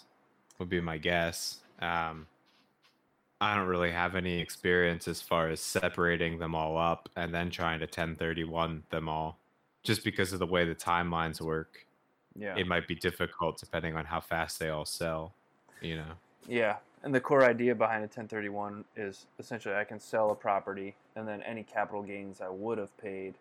would 0.59 0.69
be 0.71 0.81
my 0.81 0.97
guess. 0.97 1.59
Um, 1.81 2.27
I 3.41 3.55
don't 3.55 3.67
really 3.67 3.91
have 3.91 4.15
any 4.15 4.39
experience 4.41 5.09
as 5.09 5.21
far 5.21 5.49
as 5.49 5.61
separating 5.61 6.39
them 6.39 6.55
all 6.55 6.79
up 6.79 7.09
and 7.17 7.35
then 7.35 7.51
trying 7.51 7.81
to 7.81 7.87
1031 7.87 8.85
them 8.91 9.09
all. 9.09 9.39
just 9.85 10.05
because 10.05 10.33
of 10.33 10.39
the 10.39 10.47
way 10.47 10.65
the 10.65 10.77
timelines 10.77 11.41
work, 11.41 11.85
Yeah. 12.37 12.55
it 12.57 12.69
might 12.69 12.87
be 12.87 12.95
difficult 12.95 13.59
depending 13.59 13.97
on 13.97 14.05
how 14.05 14.21
fast 14.21 14.61
they 14.61 14.69
all 14.69 14.85
sell. 14.85 15.35
You 15.81 15.97
know. 15.97 16.13
Yeah, 16.47 16.77
and 17.03 17.13
the 17.13 17.21
core 17.21 17.43
idea 17.45 17.75
behind 17.75 18.05
a 18.05 18.07
1031 18.07 18.85
is 18.97 19.27
essentially 19.41 19.75
I 19.75 19.83
can 19.83 19.99
sell 19.99 20.31
a 20.31 20.37
property, 20.37 20.95
and 21.17 21.27
then 21.27 21.43
any 21.43 21.65
capital 21.65 22.01
gains 22.05 22.41
I 22.41 22.49
would 22.49 22.79
have 22.79 22.97
paid, 22.97 23.35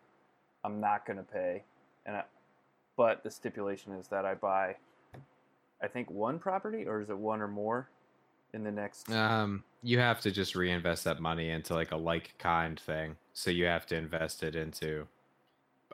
I'm 0.63 0.79
not 0.79 1.05
going 1.05 1.17
to 1.17 1.23
pay, 1.23 1.63
and 2.05 2.15
I, 2.17 2.23
but 2.97 3.23
the 3.23 3.31
stipulation 3.31 3.93
is 3.93 4.07
that 4.09 4.25
I 4.25 4.35
buy, 4.35 4.75
I 5.81 5.87
think 5.87 6.09
one 6.11 6.39
property, 6.39 6.85
or 6.85 7.01
is 7.01 7.09
it 7.09 7.17
one 7.17 7.41
or 7.41 7.47
more, 7.47 7.89
in 8.53 8.63
the 8.63 8.71
next. 8.71 9.09
Um, 9.11 9.63
you 9.81 9.97
have 9.99 10.21
to 10.21 10.31
just 10.31 10.55
reinvest 10.55 11.03
that 11.05 11.19
money 11.19 11.49
into 11.49 11.73
like 11.73 11.91
a 11.91 11.97
like 11.97 12.37
kind 12.37 12.79
thing. 12.79 13.15
So 13.33 13.49
you 13.49 13.65
have 13.65 13.85
to 13.87 13.95
invest 13.95 14.43
it 14.43 14.55
into 14.55 15.07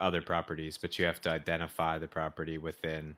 other 0.02 0.22
properties, 0.22 0.78
but 0.78 1.00
you 1.00 1.06
have 1.06 1.22
to 1.22 1.30
identify 1.30 1.98
the 1.98 2.08
property 2.08 2.58
within. 2.58 3.16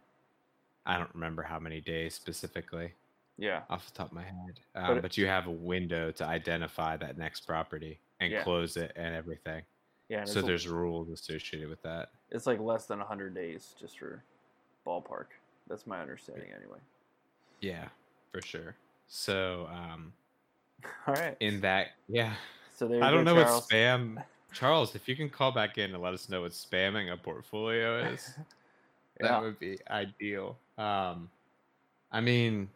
I 0.86 0.98
don't 0.98 1.14
remember 1.14 1.42
how 1.44 1.60
many 1.60 1.82
days 1.82 2.14
specifically 2.16 2.94
yeah, 3.38 3.62
off 3.70 3.86
the 3.86 3.94
top 3.98 4.08
of 4.08 4.14
my 4.14 4.24
head, 4.24 4.60
But 4.74 4.84
um, 4.84 4.98
it- 4.98 5.02
but 5.02 5.18
you 5.18 5.26
have 5.28 5.48
a 5.48 5.52
window 5.52 6.12
to 6.12 6.26
identify 6.26 6.98
that 6.98 7.18
next 7.18 7.42
property 7.48 8.00
and 8.20 8.32
Yeah. 8.34 8.44
close 8.44 8.76
it 8.76 8.92
and 8.98 9.16
everything. 9.16 9.64
Yeah. 10.10 10.26
So 10.26 10.42
there's 10.42 10.68
rules 10.68 11.10
associated 11.10 11.70
with 11.70 11.82
that. 11.84 12.10
it's 12.32 12.46
like 12.48 12.60
less 12.60 12.86
than 12.86 13.00
100 13.00 13.34
days, 13.34 13.74
just 13.80 13.98
for 14.00 14.24
ballpark. 14.86 15.26
That's 15.68 15.86
my 15.88 16.02
understanding, 16.02 16.50
anyway. 16.56 16.80
Yeah, 17.62 17.88
for 18.34 18.42
sure. 18.42 18.76
So 19.08 19.68
um, 19.72 20.12
All 21.08 21.14
right. 21.14 21.36
in 21.40 21.62
that, 21.62 21.90
yeah, 22.08 22.34
So 22.76 22.88
there 22.88 23.04
I 23.04 23.12
don't 23.12 23.24
go, 23.26 23.36
know 23.36 23.44
Charles. 23.44 23.62
what 23.62 23.70
spam. 23.70 24.24
Charles, 24.52 24.96
if 24.96 25.08
you 25.08 25.16
can 25.16 25.30
call 25.30 25.52
back 25.52 25.78
in 25.78 25.94
and 25.94 26.02
let 26.02 26.14
us 26.16 26.28
know 26.28 26.42
what 26.42 26.52
spamming 26.54 27.14
a 27.14 27.18
portfolio 27.18 28.00
is, 28.00 28.34
that 29.20 29.40
would 29.42 29.60
be 29.60 29.78
ideal. 29.92 30.58
Um, 30.80 31.30
I 32.12 32.20
mean, 32.20 32.68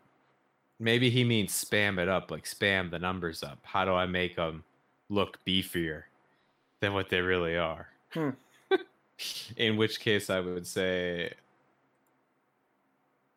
maybe 0.80 1.10
he 1.10 1.24
means 1.24 1.52
spam 1.52 1.98
it 1.98 2.08
up, 2.08 2.30
like 2.30 2.44
spam 2.44 2.92
the 2.92 3.00
numbers 3.00 3.42
up. 3.42 3.58
How 3.64 3.86
do 3.86 3.94
I 3.94 4.06
make 4.06 4.36
them 4.36 4.64
look 5.10 5.40
beefier 5.48 6.04
than 6.84 6.94
what 6.94 7.08
they 7.08 7.22
really 7.22 7.58
are? 7.58 7.88
Hmm. 8.14 8.32
In 9.58 9.78
which 9.78 10.02
case, 10.02 10.30
I 10.30 10.42
would 10.42 10.68
say, 10.68 11.34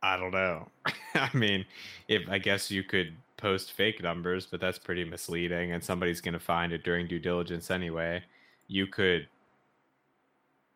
I 0.03 0.17
don't 0.17 0.33
know. 0.33 0.69
I 1.15 1.31
mean, 1.33 1.65
if 2.09 2.29
I 2.29 2.39
guess 2.39 2.73
you 2.73 2.83
could 2.83 3.15
post 3.37 3.73
fake 3.73 4.03
numbers, 4.03 4.47
but 4.47 4.61
that's 4.61 4.81
pretty 4.81 5.05
misleading, 5.05 5.71
and 5.73 5.83
somebody's 5.83 6.21
going 6.21 6.35
to 6.35 6.41
find 6.41 6.73
it 6.73 6.83
during 6.83 7.07
due 7.07 7.21
diligence 7.21 7.71
anyway. 7.71 8.25
You 8.67 8.89
could, 8.89 9.29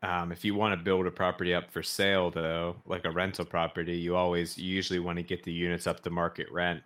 um, 0.04 0.30
if 0.30 0.44
you 0.44 0.54
want 0.54 0.78
to 0.78 0.84
build 0.84 1.06
a 1.06 1.10
property 1.10 1.52
up 1.52 1.72
for 1.72 1.82
sale, 1.82 2.30
though, 2.30 2.76
like 2.86 3.04
a 3.04 3.10
rental 3.10 3.44
property, 3.44 3.96
you 3.96 4.14
always 4.14 4.56
you 4.56 4.72
usually 4.72 5.00
want 5.00 5.16
to 5.16 5.24
get 5.24 5.42
the 5.42 5.52
units 5.52 5.88
up 5.88 6.00
to 6.04 6.10
market 6.10 6.46
rent, 6.52 6.82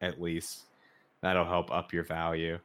at 0.00 0.20
least. 0.22 0.66
That'll 1.20 1.44
help 1.44 1.72
up 1.72 1.92
your 1.92 2.04
value. 2.04 2.60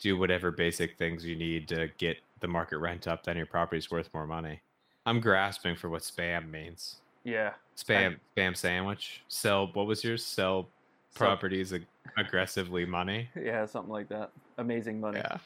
Do 0.00 0.16
whatever 0.16 0.50
basic 0.50 0.96
things 0.96 1.24
you 1.24 1.34
need 1.36 1.66
to 1.68 1.88
get 1.98 2.18
the 2.40 2.46
market 2.48 2.78
rent 2.78 3.08
up, 3.08 3.24
then 3.24 3.36
your 3.36 3.46
property's 3.46 3.90
worth 3.90 4.08
more 4.14 4.26
money. 4.26 4.60
I'm 5.06 5.20
grasping 5.20 5.74
for 5.74 5.88
what 5.88 6.02
spam 6.02 6.50
means. 6.50 6.96
Yeah. 7.24 7.54
Spam 7.76 8.16
spam 8.36 8.56
sandwich. 8.56 9.22
Sell 9.28 9.68
what 9.72 9.86
was 9.86 10.04
yours? 10.04 10.24
Sell 10.24 10.68
So- 11.10 11.18
properties 11.18 11.72
ag- 11.72 11.86
aggressively 12.16 12.84
money. 12.86 13.28
Yeah, 13.34 13.66
something 13.66 13.92
like 13.92 14.08
that. 14.08 14.30
Amazing 14.58 15.00
money. 15.00 15.18
Yeah. 15.18 15.38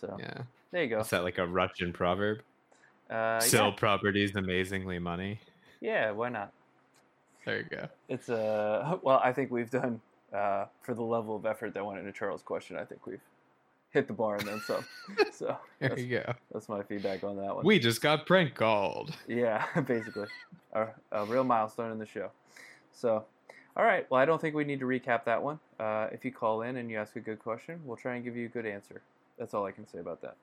So 0.00 0.16
Yeah. 0.20 0.42
there 0.70 0.82
you 0.84 0.88
go. 0.88 1.00
Is 1.00 1.10
that 1.10 1.24
like 1.24 1.38
a 1.38 1.46
Russian 1.46 1.92
proverb? 1.92 2.42
Uh, 3.08 3.40
Sell 3.40 3.70
yeah. 3.70 3.74
properties 3.76 4.36
amazingly 4.36 4.98
money. 5.00 5.40
yeah, 5.80 6.10
why 6.12 6.28
not? 6.28 6.52
There 7.44 7.58
you 7.58 7.64
go. 7.64 7.88
It's 8.08 8.28
uh 8.28 8.98
well, 9.02 9.20
I 9.24 9.32
think 9.32 9.50
we've 9.50 9.70
done 9.70 10.00
uh 10.32 10.66
for 10.82 10.94
the 10.94 11.02
level 11.02 11.34
of 11.34 11.44
effort 11.44 11.74
that 11.74 11.84
went 11.84 11.98
into 11.98 12.12
Charles' 12.12 12.42
question. 12.42 12.76
I 12.76 12.84
think 12.84 13.04
we've 13.06 13.20
hit 13.90 14.06
the 14.06 14.12
bar 14.12 14.36
and 14.36 14.46
then 14.46 14.60
some. 14.60 14.84
so 15.32 15.56
There 15.78 15.90
that's, 15.90 16.00
you 16.02 16.08
go. 16.08 16.32
that's 16.52 16.68
my 16.68 16.82
feedback 16.82 17.24
on 17.24 17.36
that 17.36 17.54
one. 17.54 17.64
We 17.64 17.78
just 17.78 18.00
got 18.00 18.26
prank 18.26 18.54
called. 18.54 19.14
Yeah, 19.28 19.64
basically, 19.86 20.26
a, 20.72 20.86
a 21.12 21.24
real 21.26 21.44
milestone 21.44 21.92
in 21.92 21.98
the 21.98 22.06
show. 22.06 22.30
So, 22.92 23.24
all 23.76 23.84
right. 23.84 24.08
Well, 24.10 24.20
I 24.20 24.24
don't 24.24 24.40
think 24.40 24.54
we 24.54 24.64
need 24.64 24.80
to 24.80 24.86
recap 24.86 25.24
that 25.24 25.42
one. 25.42 25.58
Uh, 25.78 26.08
if 26.12 26.24
you 26.24 26.32
call 26.32 26.62
in 26.62 26.76
and 26.76 26.90
you 26.90 26.98
ask 26.98 27.16
a 27.16 27.20
good 27.20 27.38
question, 27.38 27.80
we'll 27.84 27.96
try 27.96 28.16
and 28.16 28.24
give 28.24 28.36
you 28.36 28.46
a 28.46 28.48
good 28.48 28.66
answer. 28.66 29.00
That's 29.38 29.54
all 29.54 29.64
I 29.64 29.72
can 29.72 29.86
say 29.86 29.98
about 29.98 30.20
that. 30.22 30.36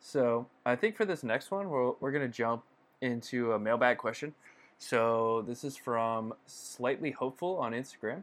So, 0.00 0.46
I 0.66 0.76
think 0.76 0.96
for 0.96 1.04
this 1.04 1.22
next 1.22 1.50
one, 1.50 1.68
we're, 1.70 1.92
we're 2.00 2.12
going 2.12 2.28
to 2.30 2.36
jump 2.36 2.62
into 3.00 3.52
a 3.52 3.58
mailbag 3.58 3.98
question. 3.98 4.34
So, 4.78 5.44
this 5.46 5.64
is 5.64 5.76
from 5.76 6.34
Slightly 6.46 7.10
Hopeful 7.12 7.56
on 7.58 7.72
Instagram. 7.72 8.22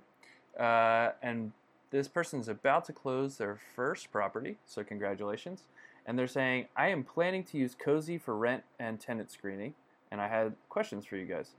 Uh, 0.59 1.11
and 1.23 1.51
this 1.91 2.07
person's 2.07 2.47
about 2.47 2.85
to 2.85 2.93
close 2.93 3.37
their 3.37 3.59
first 3.75 4.11
property. 4.11 4.57
So, 4.65 4.83
congratulations. 4.83 5.63
And 6.05 6.17
they're 6.17 6.27
saying, 6.27 6.65
I 6.75 6.87
am 6.87 7.03
planning 7.03 7.43
to 7.45 7.57
use 7.57 7.75
Cozy 7.75 8.17
for 8.17 8.35
rent 8.35 8.63
and 8.79 8.99
tenant 8.99 9.31
screening 9.31 9.75
and 10.11 10.19
I 10.19 10.27
had 10.27 10.53
questions 10.69 11.05
for 11.05 11.15
you 11.15 11.25
guys. 11.25 11.51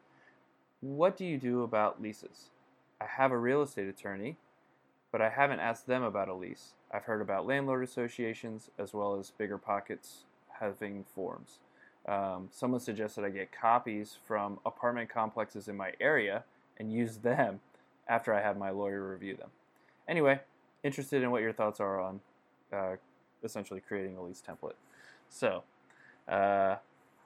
What 0.80 1.16
do 1.16 1.24
you 1.24 1.38
do 1.38 1.62
about 1.62 2.02
leases? 2.02 2.50
I 3.00 3.06
have 3.06 3.32
a 3.32 3.38
real 3.38 3.62
estate 3.62 3.88
attorney, 3.88 4.36
but 5.10 5.22
I 5.22 5.30
haven't 5.30 5.60
asked 5.60 5.86
them 5.86 6.02
about 6.02 6.28
a 6.28 6.34
lease. 6.34 6.74
I've 6.92 7.04
heard 7.04 7.22
about 7.22 7.46
landlord 7.46 7.82
associations 7.82 8.70
as 8.78 8.92
well 8.92 9.18
as 9.18 9.30
bigger 9.30 9.58
pockets 9.58 10.24
having 10.60 11.04
forms. 11.14 11.58
Um, 12.06 12.48
someone 12.52 12.80
suggested 12.80 13.24
I 13.24 13.30
get 13.30 13.52
copies 13.52 14.18
from 14.26 14.58
apartment 14.66 15.08
complexes 15.08 15.68
in 15.68 15.76
my 15.76 15.92
area 16.00 16.44
and 16.78 16.92
use 16.92 17.18
them 17.18 17.60
after 18.08 18.34
I 18.34 18.42
have 18.42 18.58
my 18.58 18.70
lawyer 18.70 19.08
review 19.08 19.36
them. 19.36 19.50
Anyway, 20.09 20.40
interested 20.82 21.23
in 21.23 21.30
what 21.30 21.42
your 21.42 21.52
thoughts 21.52 21.80
are 21.80 22.00
on 22.00 22.21
uh, 22.73 22.97
essentially 23.44 23.80
creating 23.80 24.16
a 24.16 24.23
lease 24.23 24.42
template. 24.47 24.75
So, 25.28 25.62
uh, 26.28 26.76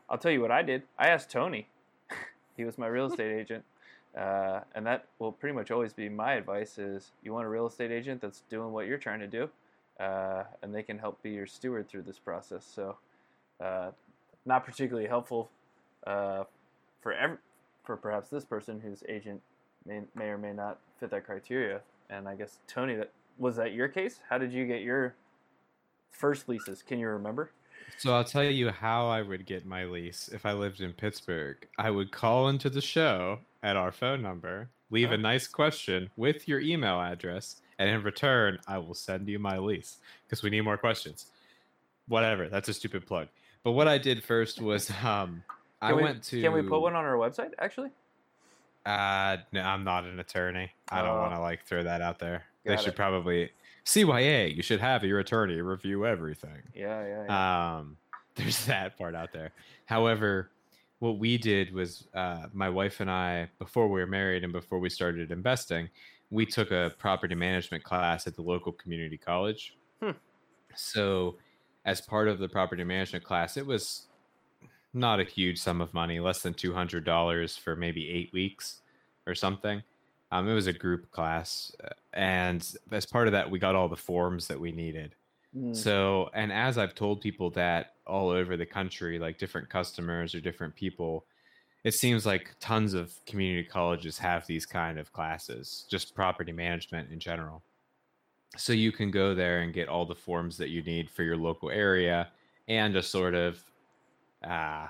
I'll 0.09 0.19
tell 0.19 0.31
you 0.31 0.41
what 0.41 0.51
I 0.51 0.63
did. 0.63 0.83
I 0.99 1.09
asked 1.09 1.31
Tony. 1.31 1.69
he 2.57 2.65
was 2.65 2.79
my 2.79 2.87
real 2.87 3.07
estate 3.07 3.33
agent. 3.41 3.65
Uh, 4.17 4.61
and 4.75 4.87
that 4.87 5.05
will 5.19 5.33
pretty 5.33 5.55
much 5.55 5.71
always 5.71 5.93
be 5.93 6.09
my 6.09 6.35
advice 6.35 6.79
is 6.79 7.13
you 7.23 7.35
want 7.35 7.45
a 7.45 7.49
real 7.49 7.67
estate 7.67 7.91
agent 7.91 8.19
that's 8.23 8.43
doing 8.49 8.73
what 8.73 8.87
you're 8.87 8.97
trying 8.97 9.21
to 9.21 9.27
do 9.27 9.49
uh, 10.01 10.45
and 10.63 10.75
they 10.75 10.83
can 10.83 10.99
help 10.99 11.23
be 11.23 11.31
your 11.31 11.47
steward 11.47 11.87
through 11.87 12.01
this 12.01 12.19
process 12.19 12.65
so 12.65 12.97
uh, 13.63 13.91
not 14.47 14.65
particularly 14.65 15.07
helpful 15.07 15.51
uh, 16.07 16.45
for 17.03 17.39
for 17.85 17.97
perhaps 17.97 18.31
this 18.31 18.45
person 18.45 18.81
whose 18.81 19.05
agent 19.07 19.43
may, 19.85 20.01
may 20.15 20.27
or 20.27 20.39
may 20.39 20.53
not 20.53 20.79
fit 20.99 21.11
that 21.11 21.27
criteria 21.27 21.83
and 22.11 22.29
i 22.29 22.35
guess 22.35 22.59
tony 22.67 22.95
that 22.95 23.11
was 23.39 23.57
that 23.57 23.73
your 23.73 23.89
case 23.89 24.21
how 24.29 24.39
did 24.39 24.53
you 24.53 24.67
get 24.67 24.83
your 24.83 25.15
first 26.11 26.49
leases 26.49 26.83
can 26.83 26.99
you 26.99 27.09
remember 27.09 27.51
So 27.99 28.13
I'll 28.15 28.25
tell 28.25 28.43
you 28.45 28.71
how 28.71 29.07
I 29.09 29.23
would 29.23 29.47
get 29.47 29.65
my 29.65 29.85
lease 29.85 30.29
if 30.33 30.45
I 30.45 30.53
lived 30.53 30.81
in 30.81 30.93
Pittsburgh. 30.93 31.57
I 31.79 31.91
would 31.91 32.11
call 32.11 32.49
into 32.49 32.69
the 32.69 32.81
show 32.81 33.39
at 33.63 33.77
our 33.77 33.93
phone 33.93 34.21
number, 34.23 34.69
leave 34.91 35.11
Oh. 35.13 35.15
a 35.15 35.17
nice 35.19 35.47
question 35.47 36.11
with 36.17 36.49
your 36.49 36.61
email 36.61 37.01
address, 37.01 37.63
and 37.79 37.89
in 37.89 38.03
return, 38.03 38.59
I 38.67 38.79
will 38.79 38.95
send 38.95 39.29
you 39.29 39.39
my 39.39 39.59
lease 39.59 39.99
because 40.25 40.43
we 40.43 40.51
need 40.51 40.63
more 40.63 40.77
questions. 40.77 41.27
Whatever, 42.09 42.49
that's 42.49 42.69
a 42.69 42.75
stupid 42.75 43.07
plug. 43.07 43.29
But 43.63 43.73
what 43.73 43.89
I 43.89 43.99
did 43.99 44.23
first 44.25 44.61
was 44.61 44.91
um, 45.05 45.43
I 45.81 45.93
we- 45.95 46.03
went 46.03 46.23
to. 46.25 46.43
can 46.43 46.53
we 46.53 46.63
put 46.63 46.81
one 46.81 46.97
on 46.97 47.05
our 47.05 47.15
website 47.17 47.53
actually 47.59 47.91
Uh, 48.87 49.39
no, 49.53 49.63
I'm 49.63 49.85
not 49.85 50.05
an 50.05 50.21
attorney. 50.21 50.71
I 50.89 51.03
don't 51.03 51.17
Oh. 51.17 51.21
want 51.21 51.35
to 51.35 51.41
like 51.41 51.65
throw 51.65 51.83
that 51.83 52.01
out 52.01 52.19
there. 52.19 52.45
They 52.65 52.77
should 52.77 52.89
it. 52.89 52.97
probably 52.97 53.51
CYA. 53.85 54.55
You 54.55 54.63
should 54.63 54.81
have 54.81 55.05
your 55.05 55.19
attorney 55.19 55.61
review 55.61 56.07
everything. 56.07 56.63
yeah 56.75 57.05
yeah, 57.07 57.25
yeah. 57.29 57.77
Um, 57.79 57.97
there's 58.37 58.65
that 58.67 58.97
part 58.97 59.15
out 59.15 59.33
there. 59.33 59.53
However, 59.87 60.51
what 61.01 61.19
we 61.19 61.37
did 61.37 61.73
was 61.75 62.09
uh, 62.15 62.47
my 62.53 62.69
wife 62.71 63.01
and 63.01 63.11
I, 63.11 63.49
before 63.59 63.89
we 63.89 64.01
were 64.01 64.07
married 64.07 64.45
and 64.45 64.53
before 64.53 64.79
we 64.79 64.89
started 64.89 65.31
investing, 65.31 65.89
we 66.31 66.47
took 66.47 66.71
a 66.71 66.93
property 66.99 67.35
management 67.35 67.85
class 67.85 68.27
at 68.27 68.35
the 68.35 68.43
local 68.43 68.73
community 68.73 69.17
college. 69.19 69.77
Hmm. 70.03 70.11
So, 70.75 71.37
as 71.85 72.01
part 72.01 72.29
of 72.29 72.39
the 72.39 72.49
property 72.49 72.83
management 72.85 73.25
class, 73.25 73.57
it 73.57 73.65
was 73.67 74.09
not 74.97 75.21
a 75.21 75.25
huge 75.25 75.59
sum 75.59 75.81
of 75.81 75.93
money, 75.95 76.19
less 76.19 76.41
than 76.41 76.55
two 76.55 76.73
hundred 76.73 77.05
dollars 77.05 77.57
for 77.57 77.77
maybe 77.77 78.11
eight 78.11 78.33
weeks 78.33 78.81
or 79.27 79.35
something. 79.35 79.83
Um, 80.33 80.49
it 80.49 80.55
was 80.55 80.67
a 80.67 80.73
group 80.73 81.11
class, 81.13 81.71
uh, 81.85 81.89
and 82.13 82.67
as 82.91 83.07
part 83.07 83.29
of 83.29 83.33
that, 83.33 83.49
we 83.49 83.59
got 83.59 83.77
all 83.77 83.89
the 83.89 83.97
forms 83.97 84.49
that 84.49 84.59
we 84.59 84.73
needed. 84.73 85.15
Mm. 85.57 85.77
So, 85.77 86.31
and 86.35 86.53
as 86.53 86.79
I've 86.79 86.95
told 86.95 87.21
people 87.21 87.51
that 87.51 87.95
all 88.07 88.31
over 88.31 88.57
the 88.57 88.67
country, 88.67 89.19
like 89.19 89.39
different 89.39 89.69
customers 89.69 90.35
or 90.35 90.41
different 90.41 90.75
people, 90.75 91.25
it 91.85 91.95
seems 91.95 92.27
like 92.27 92.57
tons 92.59 92.95
of 92.95 93.15
community 93.27 93.69
colleges 93.69 94.19
have 94.19 94.47
these 94.47 94.67
kind 94.67 94.99
of 94.99 95.13
classes, 95.13 95.87
just 95.89 96.15
property 96.15 96.53
management 96.53 97.13
in 97.13 97.21
general. 97.21 97.63
So 98.57 98.73
you 98.73 98.91
can 98.91 99.11
go 99.11 99.35
there 99.35 99.61
and 99.61 99.73
get 99.73 99.89
all 99.89 100.07
the 100.07 100.15
forms 100.15 100.57
that 100.57 100.71
you 100.71 100.83
need 100.83 101.11
for 101.11 101.23
your 101.23 101.37
local 101.37 101.71
area 101.71 102.29
and 102.69 102.97
a 102.97 103.03
sort 103.03 103.35
of 103.35 103.63
uh, 104.45 104.89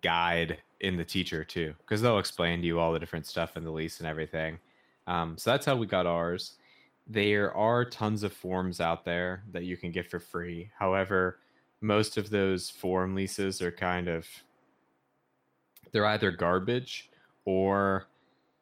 guide 0.00 0.62
in 0.80 0.96
the 0.96 1.04
teacher 1.04 1.44
too, 1.44 1.74
because 1.80 2.02
they'll 2.02 2.18
explain 2.18 2.60
to 2.60 2.66
you 2.66 2.78
all 2.78 2.92
the 2.92 2.98
different 3.00 3.26
stuff 3.26 3.56
in 3.56 3.64
the 3.64 3.72
lease 3.72 4.00
and 4.00 4.08
everything. 4.08 4.58
Um, 5.06 5.36
so 5.38 5.50
that's 5.50 5.66
how 5.66 5.76
we 5.76 5.86
got 5.86 6.06
ours. 6.06 6.58
There 7.06 7.54
are 7.54 7.84
tons 7.84 8.22
of 8.22 8.32
forms 8.32 8.80
out 8.80 9.04
there 9.04 9.44
that 9.52 9.64
you 9.64 9.76
can 9.76 9.90
get 9.90 10.10
for 10.10 10.20
free. 10.20 10.70
However, 10.78 11.40
most 11.80 12.16
of 12.16 12.30
those 12.30 12.70
form 12.70 13.14
leases 13.14 13.62
are 13.62 13.72
kind 13.72 14.08
of 14.08 14.28
they're 15.92 16.06
either 16.06 16.30
garbage 16.30 17.10
or 17.44 18.06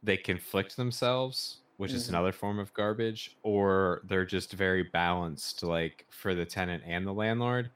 they 0.02 0.16
conflict 0.16 0.76
themselves, 0.76 1.62
which 1.76 1.94
is 1.94 2.08
Mhm. 2.08 2.08
another 2.08 2.32
form 2.32 2.58
of 2.58 2.72
garbage, 2.74 3.36
or 3.42 4.02
they're 4.04 4.24
just 4.26 4.52
very 4.52 4.82
balanced, 4.82 5.62
like 5.62 6.06
for 6.10 6.34
the 6.34 6.46
tenant 6.46 6.82
and 6.86 7.06
the 7.06 7.12
landlord. 7.14 7.70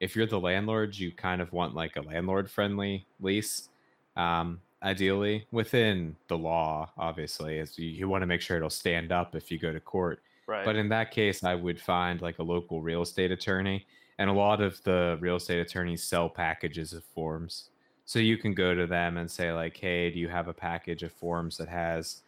If 0.00 0.14
you're 0.14 0.26
the 0.26 0.40
landlord, 0.40 0.96
you 0.96 1.12
kind 1.12 1.40
of 1.40 1.52
want 1.52 1.74
like 1.74 1.96
a 1.96 2.02
landlord 2.02 2.50
friendly 2.50 3.06
lease, 3.20 3.68
um, 4.16 4.60
ideally 4.82 5.46
within 5.50 6.16
the 6.28 6.36
law, 6.36 6.90
obviously, 6.98 7.58
as 7.58 7.78
you, 7.78 7.88
you 7.88 8.08
want 8.08 8.22
to 8.22 8.26
make 8.26 8.40
sure 8.40 8.56
it'll 8.56 8.70
stand 8.70 9.12
up 9.12 9.34
if 9.34 9.50
you 9.50 9.58
go 9.58 9.72
to 9.72 9.80
court. 9.80 10.20
Right. 10.46 10.64
But 10.64 10.76
in 10.76 10.88
that 10.90 11.10
case, 11.10 11.42
I 11.42 11.54
would 11.54 11.80
find 11.80 12.20
like 12.22 12.38
a 12.38 12.42
local 12.42 12.82
real 12.82 13.02
estate 13.02 13.32
attorney. 13.32 13.86
And 14.18 14.30
a 14.30 14.32
lot 14.32 14.62
of 14.62 14.82
the 14.84 15.18
real 15.20 15.36
estate 15.36 15.58
attorneys 15.58 16.02
sell 16.02 16.28
packages 16.28 16.92
of 16.92 17.04
forms. 17.04 17.70
So 18.06 18.18
you 18.18 18.38
can 18.38 18.54
go 18.54 18.74
to 18.74 18.86
them 18.86 19.16
and 19.16 19.30
say, 19.30 19.52
like, 19.52 19.76
hey, 19.76 20.10
do 20.10 20.18
you 20.18 20.28
have 20.28 20.48
a 20.48 20.54
package 20.54 21.02
of 21.02 21.12
forms 21.12 21.56
that 21.58 21.68
has 21.68 22.22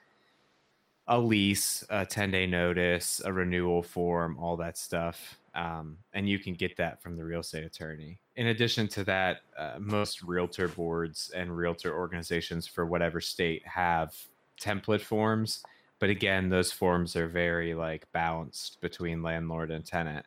a 1.07 1.19
lease, 1.19 1.85
a 1.89 2.05
10 2.05 2.31
day 2.31 2.47
notice, 2.47 3.23
a 3.25 3.33
renewal 3.33 3.83
form, 3.83 4.37
all 4.39 4.57
that 4.57 4.77
stuff? 4.77 5.39
Um, 5.59 5.97
and 6.13 6.29
you 6.29 6.39
can 6.39 6.55
get 6.55 6.77
that 6.77 7.03
from 7.03 7.17
the 7.17 7.25
real 7.25 7.41
estate 7.41 7.65
attorney. 7.65 8.21
In 8.37 8.47
addition 8.47 8.87
to 8.89 9.05
that, 9.05 9.39
uh, 9.59 9.75
most 9.81 10.23
realtor 10.23 10.69
boards 10.69 11.33
and 11.35 11.57
realtor 11.57 11.93
organizations 11.93 12.69
for 12.69 12.87
whatever 12.87 13.21
state 13.21 13.67
have 13.67 14.15
template 14.61 15.01
forms 15.01 15.63
but 15.99 16.11
again 16.11 16.49
those 16.49 16.73
forms 16.73 17.17
are 17.17 17.29
very 17.29 17.75
like 17.75 18.11
balanced 18.13 18.81
between 18.81 19.23
landlord 19.23 19.71
and 19.71 19.85
tenant 19.85 20.27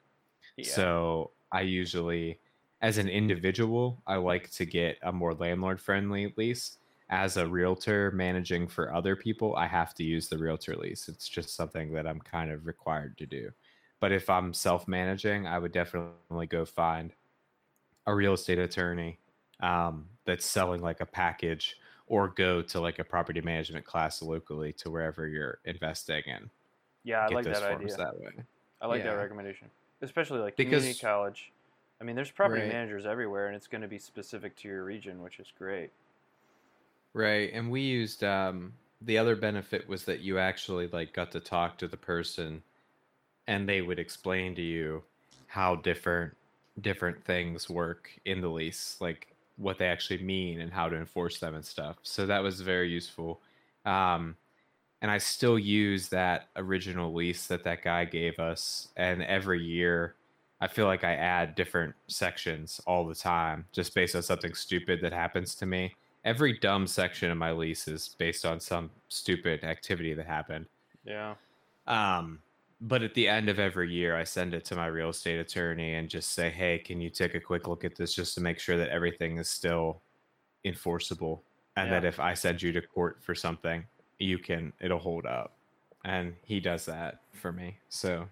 yeah. 0.58 0.66
so 0.66 1.32
i 1.52 1.62
usually 1.62 2.40
as 2.82 2.98
an 2.98 3.10
individual 3.10 4.02
i 4.08 4.16
like 4.16 4.50
to 4.52 4.66
get 4.66 4.98
a 5.04 5.12
more 5.12 5.34
landlord 5.34 5.80
friendly 5.80 6.34
lease 6.38 6.78
as 7.10 7.36
a 7.36 7.46
realtor 7.46 8.12
managing 8.12 8.68
for 8.68 8.94
other 8.94 9.16
people 9.16 9.56
i 9.56 9.68
have 9.68 9.94
to 9.94 10.04
use 10.04 10.28
the 10.28 10.38
realtor 10.38 10.76
lease 10.76 11.08
it's 11.08 11.28
just 11.28 11.56
something 11.56 11.92
that 11.92 12.08
i'm 12.08 12.20
kind 12.20 12.52
of 12.52 12.66
required 12.66 13.18
to 13.18 13.26
do 13.26 13.52
but 14.02 14.12
if 14.12 14.30
i'm 14.30 14.54
self 14.54 14.86
managing 14.88 15.48
i 15.48 15.58
would 15.58 15.72
definitely 15.72 16.48
go 16.48 16.66
find 16.66 17.14
a 18.06 18.14
real 18.14 18.34
estate 18.34 18.60
attorney 18.60 19.18
um, 19.62 20.08
that's 20.26 20.46
selling 20.46 20.82
like 20.82 21.00
a 21.02 21.06
package 21.06 21.78
or 22.08 22.28
go 22.28 22.62
to 22.64 22.82
like 22.82 22.98
a 23.00 23.04
property 23.04 23.40
management 23.42 23.86
class 23.86 24.22
locally 24.22 24.74
to 24.74 24.90
wherever 24.90 25.28
you're 25.28 25.60
investing 25.66 26.24
in. 26.26 26.50
yeah, 27.04 27.20
I 27.20 27.28
like 27.28 27.46
that 27.46 27.64
idea. 27.64 27.96
that 27.96 28.20
way. 28.20 28.32
I 28.82 28.88
like 28.88 29.04
that 29.04 29.16
recommendation, 29.16 29.70
especially 30.02 30.40
like 30.40 30.58
Because- 30.58 30.80
community 30.82 31.00
college. 31.00 31.52
I 32.02 32.04
mean, 32.04 32.16
there's 32.16 32.32
property 32.32 32.62
Right. 32.64 32.72
managers 32.74 33.06
everywhere, 33.06 33.46
and 33.48 33.56
it's 33.56 33.68
going 33.68 33.84
to 33.84 33.88
be 33.88 34.00
specific 34.00 34.56
to 34.58 34.68
your 34.68 34.84
region, 34.84 35.22
which 35.22 35.40
is 35.40 35.48
great. 35.58 35.92
Right, 37.14 37.52
and 37.54 37.70
we 37.70 37.82
used 37.82 38.24
um 38.24 38.74
the 39.02 39.18
other 39.20 39.36
benefit 39.36 39.88
was 39.88 40.06
that 40.06 40.22
you 40.22 40.40
actually 40.40 40.88
like 40.88 41.14
got 41.14 41.32
to 41.32 41.40
talk 41.40 41.78
to 41.78 41.88
the 41.88 41.98
person 41.98 42.64
and 43.52 43.68
they 43.68 43.82
would 43.82 44.00
explain 44.00 44.56
to 44.56 44.62
you 44.62 45.04
how 45.48 45.76
different 45.76 46.34
different 46.80 47.22
things 47.26 47.70
work 47.70 48.10
in 48.24 48.40
the 48.40 48.48
lease, 48.48 48.96
like 49.02 49.36
what 49.58 49.78
they 49.78 49.88
actually 49.88 50.24
mean 50.24 50.62
and 50.62 50.72
how 50.72 50.88
to 50.88 50.96
enforce 50.96 51.38
them 51.38 51.54
and 51.54 51.66
stuff. 51.66 51.98
So 52.02 52.26
that 52.26 52.42
was 52.42 52.62
very 52.62 52.90
useful. 52.90 53.42
Um 53.86 54.38
and 55.02 55.12
I 55.12 55.18
still 55.18 55.60
use 55.60 56.08
that 56.10 56.48
original 56.56 57.12
lease 57.14 57.48
that 57.48 57.64
that 57.66 57.84
guy 57.84 58.06
gave 58.06 58.40
us 58.40 58.88
and 58.96 59.22
every 59.22 59.62
year 59.62 60.16
I 60.62 60.68
feel 60.68 60.86
like 60.86 61.04
I 61.04 61.16
add 61.16 61.56
different 61.56 61.94
sections 62.08 62.80
all 62.88 63.06
the 63.06 63.16
time 63.16 63.66
just 63.74 63.94
based 63.94 64.16
on 64.16 64.24
something 64.24 64.54
stupid 64.54 65.02
that 65.02 65.12
happens 65.12 65.56
to 65.56 65.66
me 65.66 65.94
every 66.24 66.58
dumb 66.58 66.88
section 66.88 67.30
of 67.32 67.38
my 67.38 67.52
lease 67.52 67.90
is 67.90 68.16
based 68.18 68.46
on 68.46 68.62
some 68.62 68.92
stupid 69.10 69.66
activity 69.66 70.14
that 70.14 70.28
happened. 70.28 70.68
Yeah. 71.04 71.34
Um, 71.88 72.40
but 72.82 73.04
at 73.04 73.14
the 73.14 73.28
end 73.28 73.48
of 73.48 73.60
every 73.60 73.92
year, 73.92 74.18
I 74.18 74.24
send 74.24 74.54
it 74.54 74.66
to 74.66 74.76
my 74.76 74.88
real 74.88 75.10
estate 75.10 75.40
attorney 75.40 75.94
and 75.94 76.10
just 76.10 76.32
say, 76.32 76.50
"Hey, 76.50 76.80
can 76.80 77.00
you 77.00 77.10
take 77.10 77.36
a 77.36 77.40
quick 77.40 77.68
look 77.68 77.84
at 77.86 77.96
this 77.96 78.14
just 78.14 78.34
to 78.36 78.42
make 78.42 78.60
sure 78.60 78.78
that 78.78 78.90
everything 78.90 79.38
is 79.38 79.50
still 79.50 80.02
enforceable, 80.66 81.44
and 81.76 81.92
that 81.92 82.06
if 82.06 82.20
I 82.20 82.34
send 82.34 82.62
you 82.62 82.72
to 82.74 82.82
court 82.82 83.22
for 83.22 83.36
something, 83.36 83.86
you 84.20 84.40
can 84.40 84.74
it'll 84.82 85.00
hold 85.00 85.26
up." 85.26 85.54
And 86.04 86.36
he 86.44 86.60
does 86.60 86.86
that 86.86 87.22
for 87.32 87.52
me, 87.52 87.78
so 87.90 88.28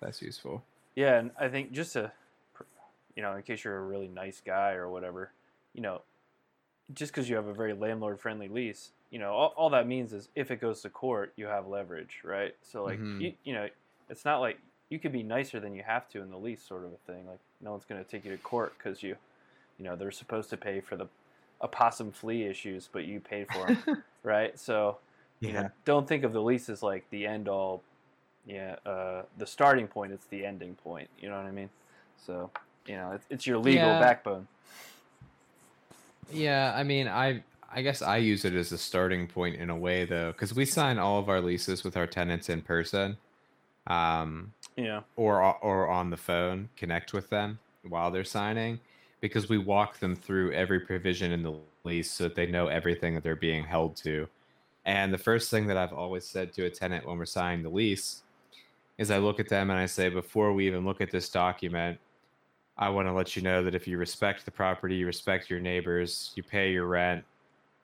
that's 0.00 0.20
useful. 0.20 0.62
Yeah, 0.94 1.18
and 1.18 1.30
I 1.38 1.48
think 1.48 1.72
just 1.72 1.94
to, 1.94 2.12
you 3.16 3.22
know, 3.22 3.34
in 3.36 3.42
case 3.42 3.64
you're 3.64 3.78
a 3.78 3.82
really 3.82 4.08
nice 4.08 4.42
guy 4.44 4.72
or 4.72 4.90
whatever, 4.90 5.32
you 5.72 5.80
know, 5.80 6.02
just 6.92 7.12
because 7.12 7.28
you 7.28 7.36
have 7.36 7.46
a 7.46 7.54
very 7.54 7.72
landlord-friendly 7.72 8.48
lease, 8.48 8.92
you 9.10 9.18
know, 9.18 9.32
all, 9.32 9.54
all 9.56 9.70
that 9.70 9.86
means 9.86 10.12
is 10.12 10.28
if 10.34 10.50
it 10.50 10.60
goes 10.60 10.82
to 10.82 10.90
court, 10.90 11.32
you 11.36 11.46
have 11.46 11.66
leverage, 11.66 12.20
right? 12.24 12.54
So 12.62 12.84
like, 12.84 12.98
Mhm. 12.98 13.20
you, 13.20 13.32
you 13.44 13.54
know, 13.54 13.68
it's 14.10 14.24
not 14.24 14.40
like 14.40 14.58
you 14.90 14.98
could 14.98 15.12
be 15.12 15.22
nicer 15.22 15.60
than 15.60 15.74
you 15.74 15.82
have 15.82 16.08
to 16.10 16.22
in 16.22 16.30
the 16.30 16.36
lease, 16.38 16.62
sort 16.62 16.84
of 16.84 16.92
a 16.92 17.12
thing. 17.12 17.26
Like, 17.26 17.40
no 17.60 17.70
one's 17.72 17.84
going 17.84 18.02
to 18.02 18.08
take 18.10 18.24
you 18.24 18.30
to 18.30 18.38
court 18.38 18.74
because 18.78 19.02
you, 19.02 19.16
you 19.78 19.84
know, 19.84 19.96
they're 19.96 20.10
supposed 20.10 20.50
to 20.50 20.56
pay 20.56 20.80
for 20.80 20.96
the 20.96 21.06
opossum 21.62 22.12
flea 22.12 22.44
issues, 22.44 22.88
but 22.90 23.04
you 23.04 23.20
paid 23.20 23.48
for 23.48 23.66
them, 23.66 23.96
right? 24.22 24.58
So, 24.58 24.98
you 25.40 25.52
know, 25.52 25.70
don't 25.84 26.06
think 26.08 26.24
of 26.24 26.32
the 26.32 26.42
lease 26.42 26.68
as 26.68 26.82
like 26.82 27.08
the 27.10 27.26
end 27.26 27.48
all 27.48 27.82
yeah 28.46 28.76
uh, 28.86 29.22
the 29.36 29.46
starting 29.46 29.86
point 29.86 30.12
it's 30.12 30.26
the 30.26 30.46
ending 30.46 30.74
point 30.76 31.08
you 31.20 31.28
know 31.28 31.36
what 31.36 31.44
i 31.44 31.50
mean 31.50 31.68
so 32.24 32.50
you 32.86 32.94
know 32.94 33.10
it's, 33.12 33.26
it's 33.28 33.46
your 33.46 33.58
legal 33.58 33.92
Yeah. 33.92 33.98
backbone 34.00 34.46
Yeah, 36.32 36.72
I 36.76 36.82
mean, 36.82 37.08
I 37.08 37.42
I 37.70 37.82
guess 37.82 38.00
I 38.02 38.16
use 38.16 38.44
it 38.44 38.54
as 38.54 38.72
a 38.72 38.78
starting 38.78 39.26
point 39.26 39.56
in 39.56 39.70
a 39.70 39.76
way 39.76 40.04
though, 40.04 40.32
because 40.32 40.54
we 40.54 40.64
sign 40.64 40.98
all 40.98 41.18
of 41.18 41.28
our 41.28 41.40
leases 41.40 41.84
with 41.84 41.96
our 41.96 42.06
tenants 42.06 42.48
in 42.48 42.62
person, 42.62 43.16
um, 43.86 44.52
yeah 44.76 45.00
or 45.16 45.42
or 45.62 45.88
on 45.88 46.10
the 46.10 46.16
phone, 46.16 46.68
connect 46.76 47.12
with 47.12 47.28
them 47.30 47.58
while 47.88 48.10
they're 48.10 48.24
signing, 48.24 48.80
because 49.20 49.48
we 49.48 49.58
walk 49.58 49.98
them 49.98 50.16
through 50.16 50.52
every 50.52 50.80
provision 50.80 51.32
in 51.32 51.42
the 51.42 51.54
lease 51.84 52.10
so 52.10 52.24
that 52.24 52.34
they 52.34 52.46
know 52.46 52.68
everything 52.68 53.14
that 53.14 53.22
they're 53.22 53.36
being 53.36 53.64
held 53.64 53.96
to. 53.96 54.28
And 54.84 55.12
the 55.12 55.18
first 55.18 55.50
thing 55.50 55.66
that 55.66 55.76
I've 55.76 55.92
always 55.92 56.24
said 56.24 56.52
to 56.54 56.64
a 56.64 56.70
tenant 56.70 57.06
when 57.06 57.18
we're 57.18 57.26
signing 57.26 57.62
the 57.62 57.68
lease 57.68 58.22
is 58.96 59.10
I 59.10 59.18
look 59.18 59.38
at 59.38 59.48
them 59.48 59.70
and 59.70 59.78
I 59.78 59.86
say, 59.86 60.08
before 60.08 60.52
we 60.52 60.66
even 60.66 60.84
look 60.84 61.00
at 61.00 61.10
this 61.10 61.28
document, 61.28 61.98
I 62.76 62.88
want 62.88 63.06
to 63.08 63.12
let 63.12 63.36
you 63.36 63.42
know 63.42 63.62
that 63.62 63.74
if 63.74 63.86
you 63.86 63.98
respect 63.98 64.44
the 64.44 64.50
property, 64.50 64.96
you 64.96 65.06
respect 65.06 65.50
your 65.50 65.60
neighbors, 65.60 66.32
you 66.36 66.42
pay 66.42 66.72
your 66.72 66.86
rent, 66.86 67.24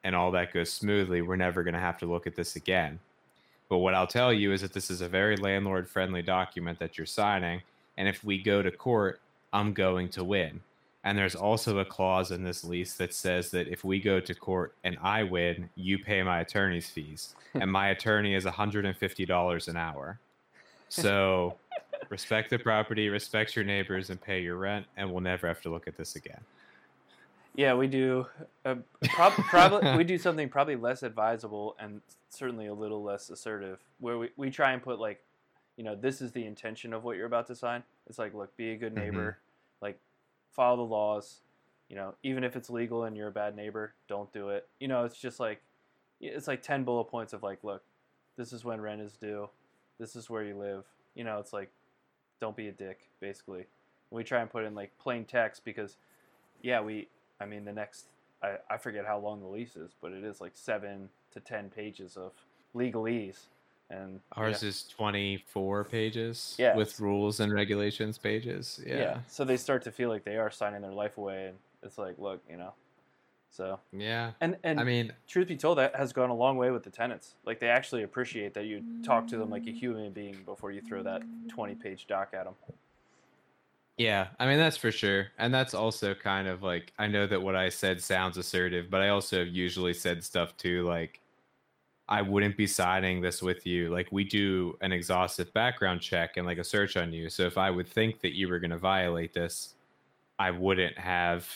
and 0.05 0.14
all 0.14 0.31
that 0.33 0.53
goes 0.53 0.71
smoothly, 0.71 1.23
we're 1.23 1.35
never 1.35 1.62
going 1.64 1.75
to 1.75 1.81
have 1.81 1.99
to 1.99 2.07
look 2.07 2.27
at 2.27 2.37
this 2.37 2.55
again. 2.55 3.01
But 3.69 3.79
what 3.79 3.95
I'll 3.95 4.07
tell 4.07 4.33
you 4.33 4.53
is 4.53 4.61
that 4.61 4.75
this 4.75 4.90
is 4.90 5.01
a 5.01 5.09
very 5.09 5.37
landlord 5.37 5.88
friendly 5.88 6.23
document 6.23 6.79
that 6.79 6.99
you're 6.99 7.07
signing. 7.07 7.62
And 7.97 8.07
if 8.07 8.23
we 8.23 8.40
go 8.40 8.62
to 8.62 8.71
court, 8.71 9.21
I'm 9.53 9.73
going 9.73 10.11
to 10.11 10.23
win. 10.23 10.61
And 11.03 11.19
there's 11.19 11.35
also 11.35 11.79
a 11.79 11.85
clause 11.85 12.31
in 12.31 12.45
this 12.45 12.64
lease 12.64 12.95
that 12.95 13.12
says 13.12 13.51
that 13.51 13.69
if 13.69 13.85
we 13.85 14.01
go 14.01 14.21
to 14.21 14.35
court 14.35 14.75
and 14.85 14.97
I 15.03 15.23
win, 15.23 15.69
you 15.75 15.99
pay 15.99 16.23
my 16.23 16.40
attorney's 16.40 16.88
fees. 16.88 17.35
and 17.55 17.71
my 17.71 17.88
attorney 17.88 18.35
is 18.35 18.45
$150 18.45 19.69
an 19.69 19.77
hour. 19.77 20.19
So 20.88 21.57
respect 22.11 22.51
the 22.51 22.59
property, 22.59 23.09
respect 23.09 23.57
your 23.57 23.64
neighbors, 23.64 24.11
and 24.11 24.21
pay 24.21 24.40
your 24.40 24.57
rent, 24.57 24.87
and 24.97 25.11
we'll 25.11 25.23
never 25.23 25.47
have 25.47 25.62
to 25.62 25.71
look 25.71 25.88
at 25.88 25.97
this 25.97 26.17
again. 26.17 26.40
Yeah 27.55 27.75
we 27.75 27.87
do 27.87 28.27
uh, 28.64 28.75
prob- 29.05 29.33
probably 29.49 29.97
we 29.97 30.05
do 30.05 30.19
something 30.19 30.49
probably 30.49 30.77
less 30.77 31.03
advisable 31.03 31.77
and 31.79 32.01
certainly 32.29 32.67
a 32.67 32.75
little 32.75 33.03
less 33.03 33.31
assertive 33.31 33.79
where 34.01 34.19
we, 34.19 34.29
we 34.37 34.51
try 34.51 34.73
and 34.73 34.83
put 34.83 34.99
like 34.99 35.23
you 35.77 35.85
know 35.85 35.95
this 35.95 36.21
is 36.21 36.33
the 36.33 36.45
intention 36.45 36.93
of 36.93 37.05
what 37.05 37.17
you're 37.17 37.27
about 37.27 37.47
to 37.49 37.55
sign. 37.55 37.83
It's 38.07 38.19
like 38.19 38.35
look 38.35 38.57
be 38.57 38.73
a 38.73 38.77
good 38.77 38.95
neighbor. 38.95 39.38
Like 39.81 39.99
follow 40.53 40.77
the 40.77 40.83
laws. 40.83 41.40
You 41.88 41.97
know 41.97 42.14
even 42.23 42.45
if 42.45 42.57
it's 42.57 42.71
legal 42.71 43.05
and 43.05 43.17
you're 43.17 43.29
a 43.29 43.33
bad 43.33 43.57
neighbor 43.57 43.95
don't 44.09 44.33
do 44.33 44.51
it. 44.51 44.69
You 44.81 44.88
know 44.88 45.05
it's 45.05 45.19
just 45.19 45.40
like 45.40 45.62
it's 46.21 46.49
like 46.49 46.62
10 46.62 46.85
bullet 46.85 47.05
points 47.05 47.33
of 47.33 47.43
like 47.43 47.62
look 47.62 47.83
this 48.37 48.53
is 48.53 48.64
when 48.64 48.81
rent 48.81 49.01
is 49.01 49.12
due. 49.14 49.49
This 49.99 50.17
is 50.17 50.29
where 50.29 50.43
you 50.43 50.57
live. 50.57 50.85
You 51.14 51.25
know 51.25 51.38
it's 51.38 51.53
like 51.53 51.71
don't 52.40 52.57
be 52.57 52.69
a 52.69 52.73
dick 52.73 53.09
basically. 53.21 53.67
We 54.11 54.23
try 54.23 54.40
and 54.40 54.51
put 54.51 54.64
in 54.64 54.75
like 54.75 54.97
plain 54.99 55.25
text 55.25 55.64
because 55.64 55.97
yeah 56.62 56.81
we 56.81 57.09
i 57.40 57.44
mean 57.44 57.64
the 57.64 57.73
next 57.73 58.07
i, 58.42 58.57
I 58.70 58.77
forget 58.77 59.05
how 59.07 59.18
long 59.18 59.40
the 59.40 59.47
lease 59.49 59.77
is 59.77 59.92
but 60.01 60.12
it 60.12 60.25
is 60.25 60.40
like 60.40 60.53
seven 60.55 61.09
to 61.33 61.40
ten 61.40 61.70
pages 61.70 62.16
of 62.16 62.33
legalese 62.75 63.40
and 63.90 64.18
Ours 64.33 64.62
yeah. 64.62 64.70
is 64.70 64.85
24 64.97 65.85
pages 65.85 66.57
Yeah. 66.59 66.75
with 66.75 66.99
rules 67.01 67.38
and 67.40 67.53
regulations 67.53 68.16
pages. 68.16 68.81
Yeah. 68.85 68.97
yeah. 68.97 69.18
So 69.29 69.44
they 69.44 69.59
start 69.59 69.83
to 69.83 69.92
feel 69.92 70.09
like 70.09 70.25
they 70.25 70.37
are 70.38 70.51
signing 70.51 70.81
their 70.81 70.90
life 70.92 71.18
away, 71.18 71.49
and 71.49 71.59
it's 71.83 71.99
like, 71.99 72.18
look, 72.18 72.42
you 72.49 72.57
know, 72.57 72.73
So 73.51 73.79
Yeah. 73.92 74.33
and 74.40 74.57
and 74.64 74.81
I 74.81 74.85
mean, 74.85 75.12
truth 75.29 75.49
be 75.49 75.57
told, 75.57 75.77
that 75.79 75.94
has 75.94 76.14
gone 76.14 76.31
a 76.31 76.35
long 76.35 76.57
way 76.57 76.70
with 76.70 76.83
the 76.83 76.90
tenants. 76.90 77.35
Like 77.44 77.61
they 77.61 77.68
actually 77.68 78.03
appreciate 78.05 78.55
that 78.55 78.64
you 78.64 78.83
talk 79.05 79.29
to 79.29 79.37
them 79.37 79.51
like 79.51 79.66
a 79.66 79.70
human 79.70 80.12
being 80.12 80.38
before 80.47 80.73
you 80.73 80.81
throw 80.81 81.03
that 81.03 81.23
twenty-page 81.49 82.07
doc 82.07 82.31
at 82.33 82.44
them. 82.47 82.55
Yeah, 83.96 84.28
I 84.40 84.46
mean 84.46 84.59
that's 84.59 84.76
for 84.76 84.90
sure. 84.90 85.28
And 85.38 85.54
that's 85.54 85.72
also 85.74 86.14
kind 86.14 86.48
of 86.48 86.62
like 86.62 86.92
I 86.98 87.07
know 87.07 87.26
that 87.26 87.40
what 87.40 87.54
I 87.54 87.68
said 87.68 88.02
sounds 88.02 88.37
assertive, 88.37 88.90
but 88.90 89.00
I 89.00 89.11
also 89.11 89.42
usually 89.42 89.94
said 89.94 90.24
stuff 90.24 90.57
too 90.57 90.85
like 90.85 91.20
I 92.09 92.20
wouldn't 92.22 92.57
be 92.57 92.66
signing 92.66 93.20
this 93.22 93.40
with 93.40 93.66
you. 93.66 93.90
Like 93.90 94.09
we 94.12 94.24
do 94.24 94.76
an 94.83 94.92
exhaustive 94.92 95.52
background 95.54 96.00
check 96.00 96.37
and 96.37 96.46
like 96.46 96.59
a 96.59 96.64
search 96.64 96.96
on 96.96 97.12
you. 97.12 97.30
So 97.30 97.44
if 97.44 97.57
I 97.57 97.70
would 97.70 97.88
think 97.88 98.20
that 98.20 98.35
you 98.35 98.48
were 98.48 98.59
going 98.59 98.72
to 98.72 98.78
violate 98.78 99.33
this, 99.33 99.74
I 100.38 100.50
wouldn't 100.50 100.98
have 100.98 101.48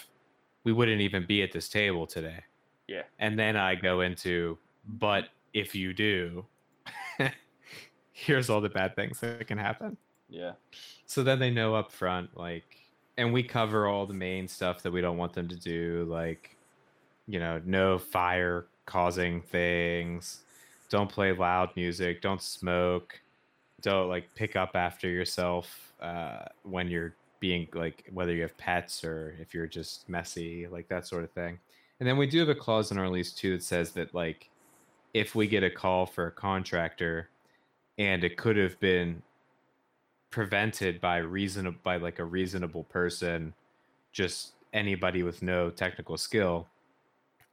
we 0.64 0.72
wouldn't 0.72 1.00
even 1.00 1.26
be 1.26 1.42
at 1.42 1.52
this 1.52 1.68
table 1.68 2.06
today. 2.06 2.44
Yeah. 2.86 3.02
And 3.18 3.38
then 3.38 3.56
I 3.56 3.74
go 3.74 4.00
into 4.02 4.58
but 4.86 5.28
if 5.54 5.74
you 5.74 5.92
do, 5.92 6.46
here's 8.12 8.48
all 8.48 8.60
the 8.60 8.68
bad 8.68 8.94
things 8.94 9.20
that 9.20 9.46
can 9.48 9.58
happen 9.58 9.96
Yeah. 10.28 10.52
so 11.06 11.22
then 11.22 11.38
they 11.38 11.50
know 11.50 11.74
up 11.74 11.90
front 11.90 12.36
like 12.36 12.76
and 13.16 13.32
we 13.32 13.42
cover 13.42 13.86
all 13.86 14.06
the 14.06 14.14
main 14.14 14.46
stuff 14.46 14.82
that 14.82 14.92
we 14.92 15.00
don't 15.00 15.16
want 15.16 15.32
them 15.32 15.48
to 15.48 15.56
do 15.56 16.06
like 16.08 16.56
you 17.26 17.38
know 17.38 17.60
no 17.64 17.98
fire 17.98 18.66
causing 18.86 19.40
things 19.40 20.40
don't 20.90 21.10
play 21.10 21.32
loud 21.32 21.70
music 21.76 22.20
don't 22.22 22.42
smoke 22.42 23.20
don't 23.82 24.08
like 24.08 24.28
pick 24.34 24.56
up 24.56 24.72
after 24.74 25.08
yourself 25.08 25.92
uh, 26.00 26.44
when 26.62 26.88
you're 26.88 27.14
being 27.40 27.68
like 27.74 28.04
whether 28.12 28.34
you 28.34 28.42
have 28.42 28.56
pets 28.56 29.04
or 29.04 29.34
if 29.40 29.54
you're 29.54 29.66
just 29.66 30.08
messy 30.08 30.66
like 30.66 30.88
that 30.88 31.06
sort 31.06 31.22
of 31.22 31.30
thing 31.30 31.58
and 32.00 32.08
then 32.08 32.16
we 32.16 32.26
do 32.26 32.38
have 32.40 32.48
a 32.48 32.54
clause 32.54 32.90
in 32.90 32.98
our 32.98 33.08
lease 33.08 33.32
too 33.32 33.52
that 33.56 33.62
says 33.62 33.92
that 33.92 34.12
like 34.14 34.48
if 35.14 35.34
we 35.34 35.46
get 35.46 35.62
a 35.62 35.70
call 35.70 36.04
for 36.06 36.26
a 36.26 36.32
contractor 36.32 37.28
and 37.98 38.24
it 38.24 38.36
could 38.36 38.56
have 38.56 38.78
been 38.80 39.22
prevented 40.30 41.00
by 41.00 41.18
reasonable 41.18 41.78
by 41.82 41.96
like 41.96 42.18
a 42.18 42.24
reasonable 42.24 42.84
person 42.84 43.54
just 44.12 44.52
anybody 44.72 45.22
with 45.22 45.42
no 45.42 45.70
technical 45.70 46.16
skill 46.16 46.66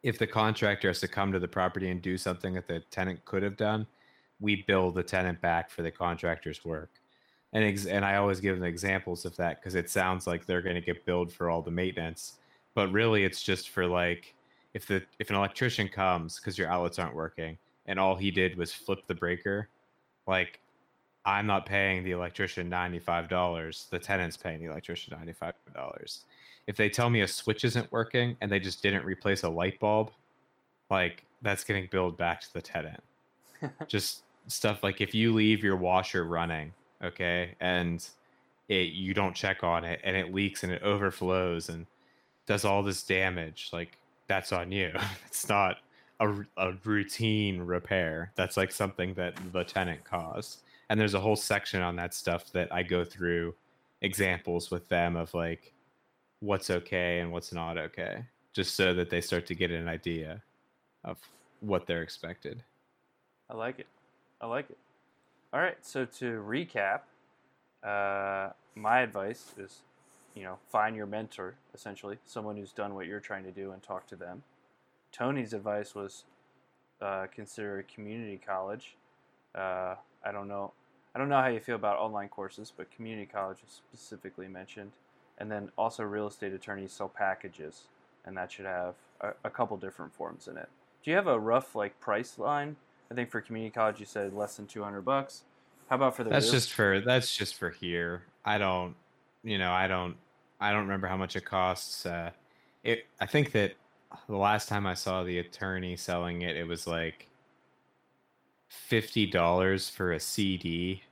if 0.04 0.20
the 0.20 0.28
contractor 0.28 0.90
has 0.90 1.00
to 1.00 1.08
come 1.08 1.32
to 1.32 1.40
the 1.40 1.48
property 1.48 1.90
and 1.90 2.02
do 2.02 2.18
something 2.18 2.54
that 2.54 2.68
the 2.68 2.80
tenant 2.92 3.24
could 3.26 3.42
have 3.42 3.58
done 3.58 3.88
we 4.40 4.64
bill 4.68 4.92
the 4.92 5.04
tenant 5.04 5.40
back 5.42 5.70
for 5.70 5.82
the 5.82 5.92
contractor's 5.92 6.66
work. 6.66 6.90
And 7.54 7.64
ex- 7.64 7.86
and 7.86 8.04
i 8.04 8.18
always 8.18 8.42
give 8.42 8.56
them 8.56 8.66
examples 8.66 9.24
of 9.24 9.36
that 9.38 9.62
because 9.62 9.76
it 9.76 9.90
sounds 9.90 10.28
like 10.28 10.46
they're 10.46 10.62
going 10.62 10.76
to 10.76 10.82
get 10.82 11.06
billed 11.06 11.32
for 11.32 11.50
all 11.50 11.62
the 11.62 11.72
maintenance 11.72 12.34
but 12.74 12.92
really 12.92 13.24
it's 13.24 13.42
just 13.42 13.70
for 13.70 13.88
like 13.88 14.36
if 14.74 14.86
the 14.86 15.02
if 15.20 15.30
an 15.30 15.38
electrician 15.38 15.88
comes 15.88 16.38
because 16.38 16.58
your 16.58 16.68
outlets 16.68 17.00
aren't 17.00 17.16
working 17.16 17.58
and 17.86 17.98
all 17.98 18.16
he 18.16 18.30
did 18.30 18.58
was 18.58 18.74
flip 18.74 19.00
the 19.08 19.16
breaker 19.16 19.70
like 20.28 20.60
I'm 21.26 21.48
not 21.48 21.66
paying 21.66 22.04
the 22.04 22.12
electrician 22.12 22.70
$95. 22.70 23.90
The 23.90 24.00
tenant's 24.00 24.38
paying 24.38 24.60
the 24.60 24.72
electrician 24.72 25.18
$95. 25.18 26.20
If 26.68 26.78
they 26.78 26.90
tell 26.90 27.10
me 27.10 27.22
a 27.22 27.28
switch 27.28 27.64
isn't 27.64 27.92
working 27.92 28.38
and 28.42 28.52
they 28.52 28.60
just 28.60 28.84
didn't 28.84 29.06
replace 29.06 29.44
a 29.44 29.50
light 29.50 29.80
bulb, 29.80 30.12
like 30.90 31.24
that's 31.42 31.64
getting 31.64 31.88
billed 31.92 32.18
back 32.18 32.42
to 32.42 32.54
the 32.54 32.62
tenant. 32.62 33.04
just 33.88 34.24
stuff 34.48 34.84
like 34.84 35.02
if 35.02 35.16
you 35.16 35.34
leave 35.34 35.64
your 35.64 35.76
washer 35.76 36.26
running, 36.26 36.72
okay, 37.04 37.56
and 37.60 38.08
it 38.68 38.94
you 38.94 39.14
don't 39.14 39.36
check 39.36 39.64
on 39.64 39.84
it 39.84 40.00
and 40.04 40.16
it 40.16 40.34
leaks 40.34 40.64
and 40.64 40.72
it 40.72 40.82
overflows 40.82 41.70
and 41.70 41.86
does 42.46 42.66
all 42.66 42.84
this 42.84 43.04
damage, 43.04 43.70
like 43.74 43.98
that's 44.28 44.52
on 44.52 44.72
you. 44.72 44.92
it's 45.26 45.50
not 45.50 45.78
a, 46.20 46.32
a 46.58 46.74
routine 46.84 47.62
repair. 47.62 48.32
That's 48.36 48.58
like 48.58 48.72
something 48.72 49.16
that 49.16 49.36
the 49.52 49.64
tenant 49.64 50.04
caused 50.04 50.60
and 50.90 51.00
there's 51.00 51.14
a 51.14 51.20
whole 51.20 51.36
section 51.36 51.82
on 51.82 51.96
that 51.96 52.14
stuff 52.14 52.52
that 52.52 52.72
I 52.72 52.84
go 52.84 53.04
through 53.04 53.56
examples 54.02 54.70
with 54.70 54.88
them 54.90 55.16
of 55.16 55.34
like 55.34 55.74
what's 56.40 56.70
okay 56.70 57.20
and 57.20 57.32
what's 57.32 57.52
not 57.54 57.78
okay, 57.78 58.24
just 58.54 58.76
so 58.76 58.94
that 58.94 59.10
they 59.10 59.22
start 59.22 59.46
to 59.48 59.56
get 59.56 59.72
an 59.72 59.88
idea 59.88 60.42
of 61.04 61.18
what 61.60 61.88
they're 61.88 62.04
expected. 62.04 62.64
I 63.50 63.56
like 63.56 63.80
it. 63.80 63.88
I 64.42 64.48
like 64.48 64.70
it. 64.70 64.78
All 65.54 65.60
right. 65.60 65.78
So 65.82 66.06
to 66.06 66.44
recap, 66.46 67.02
uh, 67.84 68.52
my 68.76 69.02
advice 69.02 69.54
is, 69.58 69.82
you 70.34 70.44
know, 70.44 70.58
find 70.70 70.96
your 70.96 71.06
mentor, 71.06 71.56
essentially, 71.74 72.18
someone 72.26 72.58
who's 72.58 72.74
done 72.74 72.94
what 72.94 73.06
you're 73.06 73.20
trying 73.20 73.44
to 73.44 73.52
do, 73.52 73.72
and 73.72 73.82
talk 73.82 74.08
to 74.08 74.16
them. 74.16 74.44
Tony's 75.12 75.54
advice 75.54 75.96
was 75.96 76.26
uh, 77.02 77.28
consider 77.34 77.80
a 77.80 77.84
community 77.84 78.40
college. 78.46 78.96
Uh, 79.56 79.96
I 80.24 80.32
don't 80.32 80.48
know. 80.48 80.74
I 81.14 81.20
don't 81.20 81.30
know 81.30 81.42
how 81.42 81.48
you 81.48 81.62
feel 81.62 81.76
about 81.76 81.98
online 81.98 82.28
courses, 82.28 82.74
but 82.76 82.92
community 82.92 83.26
college 83.26 83.60
is 83.66 83.72
specifically 83.72 84.48
mentioned. 84.48 84.92
And 85.38 85.50
then 85.52 85.70
also, 85.78 86.04
real 86.04 86.28
estate 86.28 86.54
attorneys 86.54 86.92
sell 86.92 87.10
packages, 87.10 87.84
and 88.26 88.36
that 88.38 88.52
should 88.52 88.66
have 88.66 88.96
a, 89.22 89.32
a 89.44 89.50
couple 89.50 89.78
different 89.78 90.14
forms 90.14 90.48
in 90.48 90.58
it. 90.58 90.70
Do 91.04 91.12
you 91.12 91.16
have 91.18 91.28
a 91.28 91.40
rough 91.40 91.76
like 91.76 92.00
price 92.00 92.38
line? 92.38 92.76
I 93.12 93.16
think 93.16 93.30
for 93.30 93.42
community 93.42 93.72
college, 93.72 94.00
you 94.00 94.06
said 94.06 94.34
less 94.34 94.58
than 94.58 94.66
two 94.66 94.84
hundred 94.84 95.02
bucks. 95.02 95.44
How 95.90 95.98
about 95.98 96.16
for 96.16 96.24
the? 96.24 96.30
That's 96.30 96.46
real- 96.46 96.54
just 96.54 96.74
for 96.74 97.02
that's 97.02 97.36
just 97.36 97.56
for 97.56 97.70
here. 97.70 98.24
I 98.44 98.58
don't, 98.58 98.96
you 99.44 99.58
know, 99.58 99.72
I 99.72 99.88
don't, 99.88 100.16
I 100.60 100.72
don't 100.72 100.82
remember 100.82 101.08
how 101.08 101.18
much 101.18 101.36
it 101.36 101.46
costs. 101.46 102.06
Uh, 102.06 102.32
it. 102.84 103.06
I 103.20 103.26
think 103.26 103.52
that 103.52 103.74
the 104.28 104.38
last 104.38 104.70
time 104.70 104.86
I 104.86 104.94
saw 104.94 105.24
the 105.24 105.40
attorney 105.40 105.96
selling 105.96 106.42
it, 106.44 106.56
it 106.56 106.68
was 106.68 106.88
like 106.88 107.28
fifty 108.70 109.26
dollars 109.26 109.90
for 109.90 110.12
a 110.12 110.20
CD. 110.20 111.04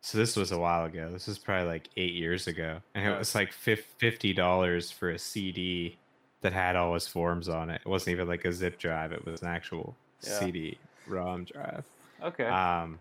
So 0.00 0.18
this 0.18 0.34
was 0.34 0.50
a 0.50 0.58
while 0.58 0.84
ago. 0.86 1.10
This 1.12 1.28
was 1.28 1.38
probably 1.38 1.68
like 1.68 1.88
eight 1.96 2.14
years 2.14 2.46
ago, 2.48 2.80
and 2.94 3.06
it 3.06 3.16
was 3.16 3.34
like 3.34 3.52
fifty 3.52 4.32
dollars 4.32 4.90
for 4.90 5.10
a 5.10 5.18
CD 5.18 5.96
that 6.40 6.52
had 6.52 6.74
all 6.74 6.94
his 6.94 7.06
forms 7.06 7.48
on 7.48 7.70
it. 7.70 7.80
It 7.84 7.88
wasn't 7.88 8.14
even 8.14 8.26
like 8.28 8.44
a 8.44 8.52
zip 8.52 8.78
drive; 8.78 9.12
it 9.12 9.24
was 9.24 9.42
an 9.42 9.48
actual 9.48 9.94
Yeah. 10.24 10.38
CD 10.40 10.78
ROM 11.06 11.44
drive. 11.44 11.84
okay. 12.22 12.46
Um, 12.46 12.98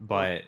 but 0.00 0.44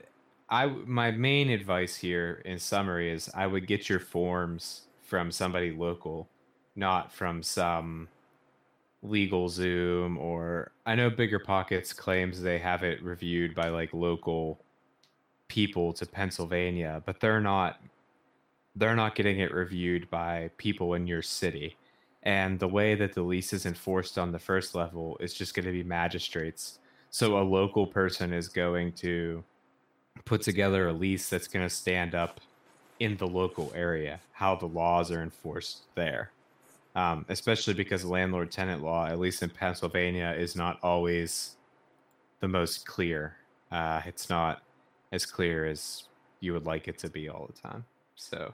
I 0.48 0.66
my 0.66 1.10
main 1.10 1.50
advice 1.50 1.96
here 1.96 2.40
in 2.46 2.58
summary 2.58 3.10
is 3.10 3.30
I 3.34 3.46
would 3.46 3.66
get 3.66 3.88
your 3.90 4.00
forms 4.00 4.82
from 5.02 5.30
somebody 5.30 5.72
local, 5.72 6.26
not 6.74 7.12
from 7.12 7.42
some 7.42 8.08
legal 9.02 9.48
Zoom 9.48 10.16
or 10.18 10.72
I 10.86 10.94
know 10.94 11.10
Bigger 11.10 11.38
Pockets 11.38 11.92
claims 11.92 12.40
they 12.40 12.58
have 12.58 12.82
it 12.82 13.02
reviewed 13.02 13.54
by 13.54 13.68
like 13.68 13.92
local 13.92 14.60
people 15.48 15.92
to 15.94 16.06
Pennsylvania, 16.06 17.02
but 17.04 17.20
they're 17.20 17.40
not 17.40 17.80
they're 18.74 18.96
not 18.96 19.14
getting 19.14 19.40
it 19.40 19.52
reviewed 19.52 20.08
by 20.08 20.50
people 20.56 20.94
in 20.94 21.06
your 21.06 21.22
city. 21.22 21.76
And 22.22 22.58
the 22.58 22.68
way 22.68 22.94
that 22.94 23.12
the 23.12 23.22
lease 23.22 23.52
is 23.52 23.66
enforced 23.66 24.16
on 24.16 24.32
the 24.32 24.38
first 24.38 24.74
level 24.74 25.16
is 25.20 25.34
just 25.34 25.54
going 25.54 25.66
to 25.66 25.72
be 25.72 25.82
magistrates. 25.82 26.78
So 27.10 27.38
a 27.38 27.42
local 27.42 27.86
person 27.86 28.32
is 28.32 28.48
going 28.48 28.92
to 28.92 29.44
put 30.24 30.40
together 30.40 30.88
a 30.88 30.92
lease 30.92 31.28
that's 31.28 31.48
going 31.48 31.68
to 31.68 31.74
stand 31.74 32.14
up 32.14 32.40
in 33.00 33.16
the 33.16 33.26
local 33.26 33.72
area, 33.74 34.20
how 34.32 34.54
the 34.54 34.66
laws 34.66 35.10
are 35.10 35.22
enforced 35.22 35.80
there. 35.96 36.30
Um, 36.94 37.24
especially 37.30 37.72
because 37.74 38.04
landlord 38.04 38.50
tenant 38.50 38.82
law, 38.82 39.06
at 39.06 39.18
least 39.18 39.42
in 39.42 39.48
Pennsylvania, 39.48 40.34
is 40.36 40.54
not 40.54 40.78
always 40.82 41.56
the 42.40 42.48
most 42.48 42.84
clear. 42.84 43.36
Uh, 43.70 44.02
it's 44.04 44.28
not 44.28 44.62
as 45.10 45.24
clear 45.24 45.64
as 45.64 46.04
you 46.40 46.52
would 46.52 46.66
like 46.66 46.88
it 46.88 46.98
to 46.98 47.08
be 47.08 47.28
all 47.28 47.46
the 47.46 47.68
time. 47.68 47.84
So, 48.16 48.52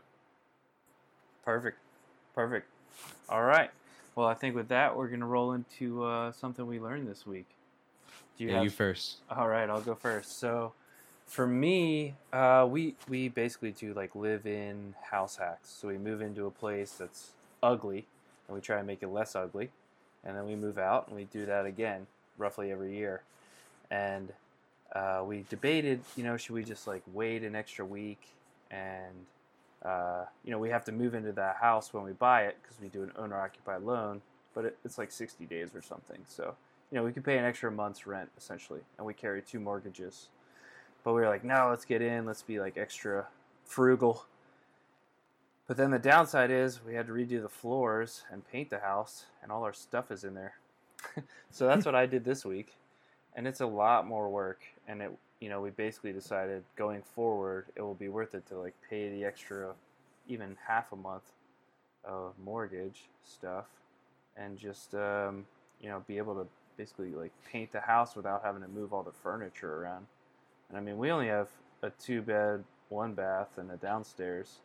Perfect. 1.44 1.78
Perfect. 2.34 2.68
All 3.28 3.42
right. 3.42 3.70
Well, 4.14 4.26
I 4.26 4.34
think 4.34 4.54
with 4.54 4.68
that, 4.68 4.96
we're 4.96 5.08
gonna 5.08 5.26
roll 5.26 5.52
into 5.52 6.04
uh, 6.04 6.32
something 6.32 6.66
we 6.66 6.78
learned 6.78 7.08
this 7.08 7.26
week. 7.26 7.46
Do 8.36 8.44
you 8.44 8.50
yeah, 8.50 8.56
have? 8.56 8.64
you 8.64 8.70
first. 8.70 9.18
All 9.30 9.48
right, 9.48 9.68
I'll 9.68 9.80
go 9.80 9.94
first. 9.94 10.38
So, 10.38 10.72
for 11.26 11.46
me, 11.46 12.14
uh, 12.32 12.66
we 12.68 12.94
we 13.08 13.28
basically 13.28 13.72
do 13.72 13.94
like 13.94 14.14
live-in 14.14 14.94
house 15.10 15.36
hacks. 15.36 15.70
So 15.70 15.88
we 15.88 15.98
move 15.98 16.20
into 16.20 16.46
a 16.46 16.50
place 16.50 16.92
that's 16.92 17.32
ugly, 17.62 18.06
and 18.48 18.54
we 18.54 18.60
try 18.60 18.78
and 18.78 18.86
make 18.86 19.02
it 19.02 19.08
less 19.08 19.36
ugly, 19.36 19.70
and 20.24 20.36
then 20.36 20.46
we 20.46 20.56
move 20.56 20.78
out, 20.78 21.06
and 21.06 21.16
we 21.16 21.24
do 21.24 21.46
that 21.46 21.66
again, 21.66 22.06
roughly 22.38 22.72
every 22.72 22.96
year. 22.96 23.22
And 23.90 24.32
uh, 24.94 25.22
we 25.24 25.44
debated, 25.48 26.00
you 26.16 26.24
know, 26.24 26.36
should 26.36 26.54
we 26.54 26.64
just 26.64 26.86
like 26.86 27.02
wait 27.12 27.42
an 27.44 27.54
extra 27.54 27.84
week, 27.84 28.20
and 28.70 29.14
uh, 29.84 30.24
you 30.44 30.50
know, 30.50 30.58
we 30.58 30.70
have 30.70 30.84
to 30.86 30.92
move 30.92 31.14
into 31.14 31.32
that 31.32 31.56
house 31.56 31.94
when 31.94 32.02
we 32.02 32.12
buy 32.12 32.42
it 32.42 32.56
because 32.62 32.80
we 32.80 32.88
do 32.88 33.02
an 33.02 33.12
owner-occupied 33.16 33.82
loan, 33.82 34.20
but 34.54 34.64
it, 34.64 34.78
it's 34.84 34.98
like 34.98 35.12
60 35.12 35.44
days 35.46 35.74
or 35.74 35.82
something. 35.82 36.18
So 36.26 36.56
you 36.90 36.96
know, 36.96 37.04
we 37.04 37.12
could 37.12 37.24
pay 37.24 37.38
an 37.38 37.44
extra 37.44 37.70
month's 37.70 38.06
rent 38.06 38.30
essentially, 38.38 38.80
and 38.96 39.06
we 39.06 39.14
carry 39.14 39.42
two 39.42 39.60
mortgages. 39.60 40.28
But 41.04 41.14
we 41.14 41.20
were 41.20 41.28
like, 41.28 41.44
no, 41.44 41.68
let's 41.70 41.84
get 41.84 42.02
in, 42.02 42.26
let's 42.26 42.42
be 42.42 42.60
like 42.60 42.76
extra 42.76 43.26
frugal. 43.64 44.24
But 45.68 45.76
then 45.76 45.90
the 45.90 45.98
downside 45.98 46.50
is 46.50 46.82
we 46.82 46.94
had 46.94 47.06
to 47.08 47.12
redo 47.12 47.42
the 47.42 47.48
floors 47.48 48.24
and 48.32 48.42
paint 48.50 48.70
the 48.70 48.78
house, 48.78 49.26
and 49.42 49.52
all 49.52 49.62
our 49.64 49.74
stuff 49.74 50.10
is 50.10 50.24
in 50.24 50.32
there. 50.32 50.54
so 51.50 51.66
that's 51.66 51.84
what 51.84 51.94
I 51.94 52.06
did 52.06 52.24
this 52.24 52.44
week, 52.44 52.74
and 53.36 53.46
it's 53.46 53.60
a 53.60 53.66
lot 53.66 54.06
more 54.06 54.30
work. 54.30 54.62
And 54.88 55.02
it, 55.02 55.10
you 55.40 55.50
know, 55.50 55.60
we 55.60 55.68
basically 55.68 56.12
decided 56.12 56.64
going 56.74 57.02
forward, 57.02 57.66
it 57.76 57.82
will 57.82 57.94
be 57.94 58.08
worth 58.08 58.34
it 58.34 58.46
to 58.46 58.58
like 58.58 58.74
pay 58.88 59.10
the 59.10 59.26
extra, 59.26 59.74
even 60.26 60.56
half 60.66 60.90
a 60.92 60.96
month 60.96 61.30
of 62.02 62.32
mortgage 62.42 63.02
stuff, 63.22 63.66
and 64.38 64.58
just 64.58 64.94
um, 64.94 65.44
you 65.82 65.90
know 65.90 66.02
be 66.08 66.16
able 66.16 66.34
to 66.34 66.46
basically 66.78 67.10
like 67.10 67.32
paint 67.52 67.72
the 67.72 67.80
house 67.80 68.16
without 68.16 68.42
having 68.42 68.62
to 68.62 68.68
move 68.68 68.94
all 68.94 69.02
the 69.02 69.12
furniture 69.22 69.82
around. 69.82 70.06
And 70.70 70.78
I 70.78 70.80
mean, 70.80 70.96
we 70.96 71.10
only 71.10 71.28
have 71.28 71.48
a 71.82 71.90
two 71.90 72.22
bed, 72.22 72.64
one 72.88 73.12
bath, 73.12 73.58
and 73.58 73.70
a 73.70 73.76
downstairs. 73.76 74.60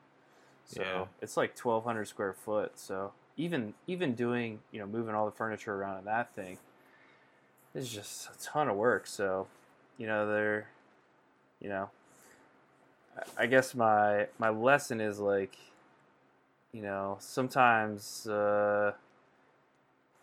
So 0.66 0.82
Yeah. 0.82 1.06
it's 1.22 1.38
like 1.38 1.56
1,200 1.58 2.06
square 2.08 2.34
foot. 2.34 2.78
So 2.80 3.14
even 3.38 3.74
even 3.88 4.14
doing 4.16 4.60
you 4.72 4.80
know 4.80 4.86
moving 4.88 5.16
all 5.16 5.26
the 5.26 5.32
furniture 5.32 5.74
around 5.74 6.00
in 6.00 6.06
that 6.06 6.34
thing 6.36 6.58
is 7.76 7.90
just 7.92 8.30
a 8.30 8.38
ton 8.44 8.70
of 8.70 8.76
work. 8.76 9.08
So 9.08 9.48
you 9.98 10.08
know 10.08 10.28
they're 10.28 10.68
you 11.60 11.70
know 11.70 11.90
I- 13.18 13.44
I 13.44 13.46
guess 13.48 13.76
my 13.76 14.28
my 14.40 14.50
lesson 14.50 15.02
is 15.02 15.20
like 15.20 15.58
you 16.72 16.82
know 16.82 17.18
sometimes 17.20 18.28
uh, 18.28 18.94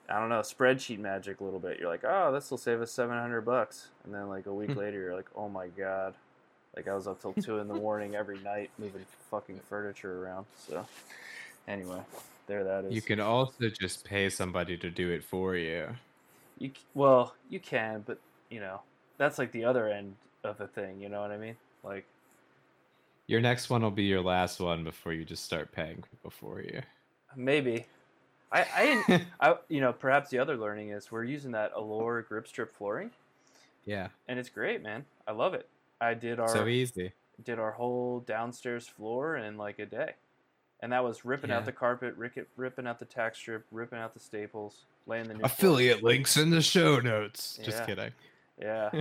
I 0.08 0.18
don't 0.18 0.28
know 0.28 0.40
spreadsheet 0.40 0.98
magic 0.98 1.40
a 1.40 1.44
little 1.44 1.60
bit. 1.60 1.78
You're 1.78 1.88
like 1.88 2.04
oh 2.04 2.32
this 2.32 2.50
will 2.50 2.58
save 2.58 2.80
us 2.80 2.90
700 2.92 3.42
bucks, 3.42 3.88
and 4.04 4.14
then 4.14 4.28
like 4.28 4.46
a 4.46 4.54
week 4.54 4.74
later 4.76 4.98
you're 5.00 5.16
like 5.16 5.28
oh 5.36 5.48
my 5.48 5.68
god. 5.68 6.14
Like 6.76 6.86
I 6.88 6.94
was 6.94 7.06
up 7.06 7.20
till 7.20 7.32
two 7.32 7.58
in 7.58 7.68
the 7.68 7.74
morning 7.74 8.14
every 8.14 8.38
night 8.40 8.70
moving 8.78 9.04
fucking 9.30 9.60
furniture 9.68 10.24
around. 10.24 10.46
So, 10.68 10.86
anyway, 11.66 12.00
there 12.46 12.62
that 12.64 12.84
is. 12.84 12.94
You 12.94 13.02
can 13.02 13.20
also 13.20 13.68
just 13.68 14.04
pay 14.04 14.30
somebody 14.30 14.76
to 14.78 14.90
do 14.90 15.10
it 15.10 15.24
for 15.24 15.56
you. 15.56 15.88
You 16.58 16.70
well, 16.94 17.34
you 17.48 17.58
can, 17.58 18.04
but 18.06 18.18
you 18.50 18.60
know 18.60 18.80
that's 19.18 19.38
like 19.38 19.50
the 19.52 19.64
other 19.64 19.88
end 19.88 20.14
of 20.44 20.58
the 20.58 20.68
thing. 20.68 21.00
You 21.00 21.08
know 21.08 21.20
what 21.20 21.32
I 21.32 21.38
mean? 21.38 21.56
Like, 21.82 22.06
Your 23.26 23.40
next 23.40 23.68
one 23.68 23.82
will 23.82 23.90
be 23.90 24.04
your 24.04 24.22
last 24.22 24.60
one 24.60 24.84
before 24.84 25.12
you 25.12 25.24
just 25.24 25.44
start 25.44 25.72
paying 25.72 26.04
people 26.10 26.30
for 26.30 26.60
you. 26.60 26.80
maybe. 27.34 27.86
I, 28.52 28.66
I. 29.08 29.26
I, 29.40 29.56
you 29.68 29.80
know, 29.80 29.92
perhaps 29.92 30.30
the 30.30 30.38
other 30.38 30.56
learning 30.56 30.90
is 30.90 31.10
we're 31.10 31.24
using 31.24 31.52
that 31.52 31.72
Allure 31.74 32.22
grip 32.22 32.46
strip 32.46 32.76
flooring, 32.76 33.10
yeah, 33.86 34.08
and 34.28 34.38
it's 34.38 34.48
great, 34.48 34.82
man. 34.82 35.04
I 35.26 35.32
love 35.32 35.54
it. 35.54 35.68
I 36.00 36.14
did 36.14 36.40
our 36.40 36.48
so 36.48 36.66
easy. 36.66 37.12
did 37.44 37.58
our 37.58 37.72
whole 37.72 38.20
downstairs 38.20 38.86
floor 38.86 39.36
in 39.36 39.56
like 39.56 39.78
a 39.78 39.86
day, 39.86 40.14
and 40.80 40.92
that 40.92 41.02
was 41.04 41.24
ripping 41.24 41.50
Yeah. 41.50 41.58
out 41.58 41.64
the 41.66 41.72
carpet, 41.72 42.14
ripping 42.56 42.86
out 42.86 42.98
the 42.98 43.04
tack 43.04 43.34
strip, 43.36 43.64
ripping 43.70 43.98
out 43.98 44.14
the 44.14 44.20
staples, 44.20 44.84
laying 45.06 45.28
the 45.28 45.34
new 45.34 45.44
Affiliate 45.44 46.02
links 46.02 46.36
in 46.36 46.50
the 46.50 46.62
show 46.62 47.00
notes. 47.00 47.56
Yeah. 47.60 47.64
Just 47.66 47.86
kidding. 47.86 48.12
Yeah. 48.60 48.90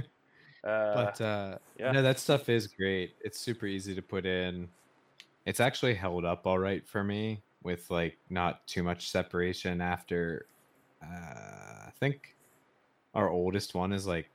Uh, 0.61 0.93
But 0.93 1.21
uh, 1.21 1.57
yeah. 1.79 1.93
no, 1.93 2.01
that 2.01 2.19
stuff 2.19 2.49
is 2.49 2.67
great. 2.67 3.13
It's 3.21 3.39
super 3.39 3.65
easy 3.65 3.95
to 3.95 4.01
put 4.01 4.25
in. 4.25 4.67
It's 5.45 5.61
actually 5.61 5.93
held 5.93 6.25
up 6.25 6.45
all 6.45 6.59
right 6.59 6.85
for 6.85 7.01
me 7.01 7.41
with 7.63 7.89
like 7.89 8.17
not 8.29 8.67
too 8.67 8.83
much 8.83 9.09
separation 9.09 9.79
after. 9.79 10.47
Uh, 11.01 11.05
I 11.87 11.91
think 12.01 12.35
our 13.15 13.29
oldest 13.29 13.73
one 13.73 13.93
is 13.93 14.05
like 14.05 14.29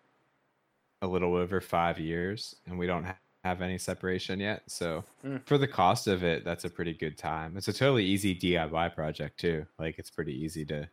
a 1.04 1.06
little 1.06 1.34
over 1.36 1.60
five 1.60 1.98
years, 2.00 2.56
and 2.66 2.78
we 2.78 2.86
don't 2.86 3.04
ha- 3.04 3.16
have 3.44 3.60
any 3.60 3.76
separation 3.78 4.40
yet. 4.40 4.62
So 4.66 5.04
Mm. 5.24 5.46
for 5.46 5.58
the 5.58 5.68
cost 5.68 6.06
of 6.06 6.24
it, 6.24 6.44
that's 6.44 6.64
a 6.64 6.70
pretty 6.70 6.94
good 6.94 7.16
time. 7.18 7.56
It's 7.56 7.68
a 7.68 7.72
totally 7.72 8.04
easy 8.04 8.34
DIY 8.34 8.88
project 8.94 9.38
too. 9.38 9.66
Like 9.78 9.98
it's 9.98 10.10
pretty 10.10 10.32
easy 10.32 10.64
to 10.66 10.88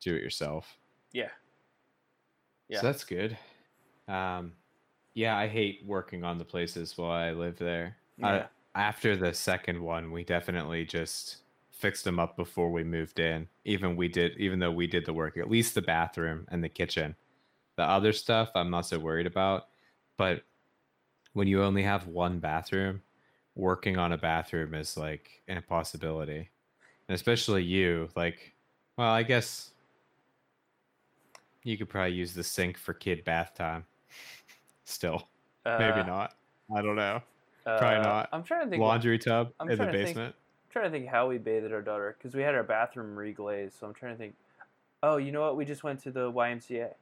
do 0.00 0.14
it 0.14 0.22
yourself. 0.22 0.78
yeah. 1.12 1.30
Yeah. 2.68 2.80
So 2.82 2.86
that's 2.88 3.04
good. 3.04 3.38
Um, 4.08 4.52
yeah, 5.14 5.38
I 5.38 5.48
hate 5.48 5.82
working 5.86 6.22
on 6.22 6.36
the 6.36 6.44
places 6.44 6.98
while 6.98 7.10
I 7.10 7.30
live 7.32 7.56
there. 7.56 7.96
Uh, 8.22 8.26
Yeah. 8.26 8.46
after 8.74 9.16
the 9.16 9.32
second 9.32 9.80
one, 9.80 10.12
we 10.12 10.22
definitely 10.22 10.84
just 10.84 11.38
fixed 11.70 12.04
them 12.04 12.18
up 12.20 12.36
before 12.36 12.70
we 12.70 12.84
moved 12.84 13.20
in. 13.20 13.48
Even 13.64 13.96
we 13.96 14.06
did, 14.08 14.36
even 14.36 14.58
though 14.58 14.70
we 14.70 14.86
did 14.86 15.06
the 15.06 15.14
work, 15.14 15.38
at 15.38 15.48
least 15.48 15.74
the 15.74 15.80
bathroom 15.80 16.46
and 16.50 16.62
the 16.62 16.68
kitchen. 16.68 17.16
The 17.78 17.84
other 17.84 18.12
stuff, 18.12 18.50
I'm 18.56 18.70
not 18.70 18.86
so 18.86 18.98
worried 18.98 19.28
about. 19.28 19.68
But 20.16 20.42
when 21.32 21.46
you 21.46 21.62
only 21.62 21.84
have 21.84 22.08
one 22.08 22.40
bathroom, 22.40 23.02
working 23.54 23.96
on 23.96 24.10
a 24.12 24.18
bathroom 24.18 24.74
is 24.74 24.96
like 24.96 25.42
an 25.46 25.56
impossibility. 25.56 26.50
And 27.08 27.14
especially 27.14 27.62
you, 27.62 28.08
like, 28.16 28.52
well, 28.96 29.08
I 29.12 29.22
guess 29.22 29.70
you 31.62 31.78
could 31.78 31.88
probably 31.88 32.14
use 32.14 32.34
the 32.34 32.42
sink 32.42 32.76
for 32.76 32.94
kid 32.94 33.22
bath 33.22 33.52
time. 33.54 33.84
Still, 34.84 35.28
maybe 35.64 36.00
Uh, 36.00 36.02
not. 36.02 36.34
I 36.76 36.82
don't 36.82 36.96
know. 36.96 37.22
probably 37.62 37.86
uh, 37.98 38.02
not. 38.02 38.28
I'm 38.32 38.42
trying 38.42 38.64
to 38.64 38.70
think. 38.70 38.80
Laundry 38.82 39.20
tub 39.20 39.52
I'm 39.60 39.70
in 39.70 39.78
the 39.78 39.86
to 39.86 39.92
think- 39.92 40.06
basement. 40.06 40.34
I'm 40.34 40.72
trying 40.72 40.84
to 40.86 40.90
think 40.90 41.06
how 41.08 41.28
we 41.28 41.38
bathed 41.38 41.72
our 41.72 41.80
daughter 41.80 42.16
because 42.18 42.34
we 42.34 42.42
had 42.42 42.56
our 42.56 42.64
bathroom 42.64 43.16
reglazed. 43.16 43.78
So 43.78 43.86
I'm 43.86 43.94
trying 43.94 44.14
to 44.14 44.18
think. 44.18 44.34
Oh, 45.04 45.16
you 45.16 45.30
know 45.30 45.42
what? 45.42 45.56
We 45.56 45.64
just 45.64 45.84
went 45.84 46.02
to 46.02 46.10
the 46.10 46.30
YMCA, 46.32 46.92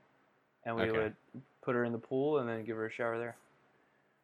and 0.66 0.76
we 0.76 0.82
Okay. 0.82 0.98
would 0.98 1.16
put 1.62 1.74
her 1.74 1.84
in 1.84 1.92
the 1.92 1.98
pool 1.98 2.38
and 2.38 2.48
then 2.48 2.64
give 2.64 2.76
her 2.76 2.86
a 2.86 2.90
shower 2.90 3.18
there. 3.18 3.36